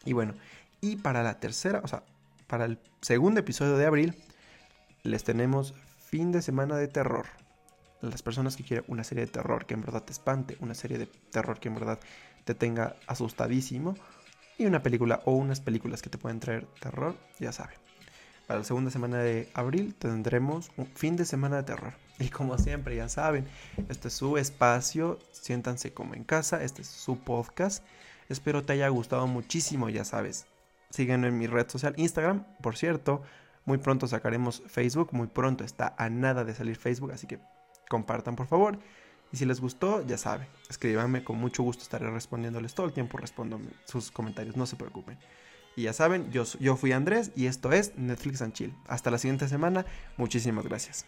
Y 0.05 0.13
bueno, 0.13 0.35
y 0.83 0.97
para 0.97 1.23
la 1.23 1.41
tercera, 1.41 1.81
o 1.83 1.89
sea, 1.89 2.03
para 2.47 2.67
el 2.67 2.79
segundo 3.01 3.41
episodio 3.41 3.79
de 3.79 3.87
abril 3.87 4.15
les 5.05 5.25
tenemos 5.25 5.75
fin 6.11 6.33
de 6.33 6.43
semana 6.43 6.77
de 6.77 6.89
terror. 6.89 7.27
Las 8.01 8.23
personas 8.23 8.57
que 8.57 8.65
quieren 8.65 8.85
una 8.89 9.05
serie 9.05 9.27
de 9.27 9.33
terror 9.33 9.67
que 9.67 9.75
en 9.75 9.83
verdad 9.83 10.03
te 10.03 10.13
espante, 10.13 10.57
una 10.61 10.75
serie 10.75 10.99
de 10.99 11.07
terror 11.07 11.61
que 11.61 11.69
en 11.69 11.75
verdad 11.75 11.99
te 12.45 12.55
tenga 12.55 12.97
asustadísimo, 13.07 13.95
y 14.57 14.67
una 14.67 14.83
película 14.83 15.21
o 15.25 15.33
unas 15.33 15.61
películas 15.61 16.03
que 16.03 16.11
te 16.11 16.19
pueden 16.19 16.41
traer 16.41 16.67
terror, 16.81 17.15
ya 17.39 17.53
saben. 17.53 17.77
Para 18.47 18.61
la 18.61 18.65
segunda 18.65 18.91
semana 18.91 19.19
de 19.19 19.51
abril 19.53 19.95
tendremos 19.95 20.71
un 20.77 20.87
fin 20.87 21.17
de 21.17 21.25
semana 21.25 21.57
de 21.57 21.63
terror. 21.65 21.93
Y 22.19 22.31
como 22.31 22.59
siempre, 22.59 22.97
ya 22.97 23.09
saben, 23.09 23.47
este 23.89 24.09
es 24.09 24.15
su 24.15 24.39
espacio, 24.39 25.21
siéntanse 25.31 25.93
como 25.93 26.15
en 26.15 26.25
casa, 26.25 26.65
este 26.65 26.83
es 26.83 26.89
su 26.89 27.17
podcast. 27.21 27.85
Espero 28.29 28.65
te 28.65 28.73
haya 28.73 28.89
gustado 28.89 29.29
muchísimo, 29.29 29.89
ya 29.89 30.05
sabes. 30.05 30.47
Síguenme 30.91 31.29
en 31.29 31.39
mi 31.39 31.47
red 31.47 31.69
social 31.69 31.95
Instagram, 31.97 32.45
por 32.61 32.77
cierto, 32.77 33.23
muy 33.69 33.77
pronto 33.77 34.07
sacaremos 34.09 34.63
Facebook, 34.67 35.11
muy 35.13 35.27
pronto 35.27 35.63
está 35.63 35.95
a 35.99 36.09
nada 36.09 36.43
de 36.43 36.55
salir 36.55 36.77
Facebook, 36.77 37.13
así 37.13 37.27
que 37.27 37.39
compartan 37.91 38.35
por 38.35 38.47
favor. 38.47 38.79
Y 39.31 39.37
si 39.37 39.45
les 39.45 39.61
gustó, 39.61 40.05
ya 40.07 40.17
saben, 40.17 40.49
escríbanme, 40.71 41.23
con 41.23 41.37
mucho 41.37 41.63
gusto 41.63 41.83
estaré 41.83 42.11
respondiéndoles 42.11 42.75
todo 42.75 42.87
el 42.87 42.95
tiempo, 42.95 43.19
respondo 43.19 43.61
sus 43.85 44.11
comentarios, 44.11 44.57
no 44.57 44.65
se 44.65 44.77
preocupen. 44.77 45.19
Y 45.77 45.83
ya 45.83 45.93
saben, 45.93 46.33
yo, 46.33 46.45
yo 46.59 46.77
fui 46.77 46.93
Andrés 46.93 47.31
y 47.37 47.45
esto 47.45 47.71
es 47.71 47.95
Netflix 47.95 48.41
and 48.41 48.55
Chill. 48.55 48.75
Hasta 48.87 49.11
la 49.11 49.19
siguiente 49.19 49.49
semana, 49.49 49.85
muchísimas 50.17 50.65
gracias. 50.65 51.05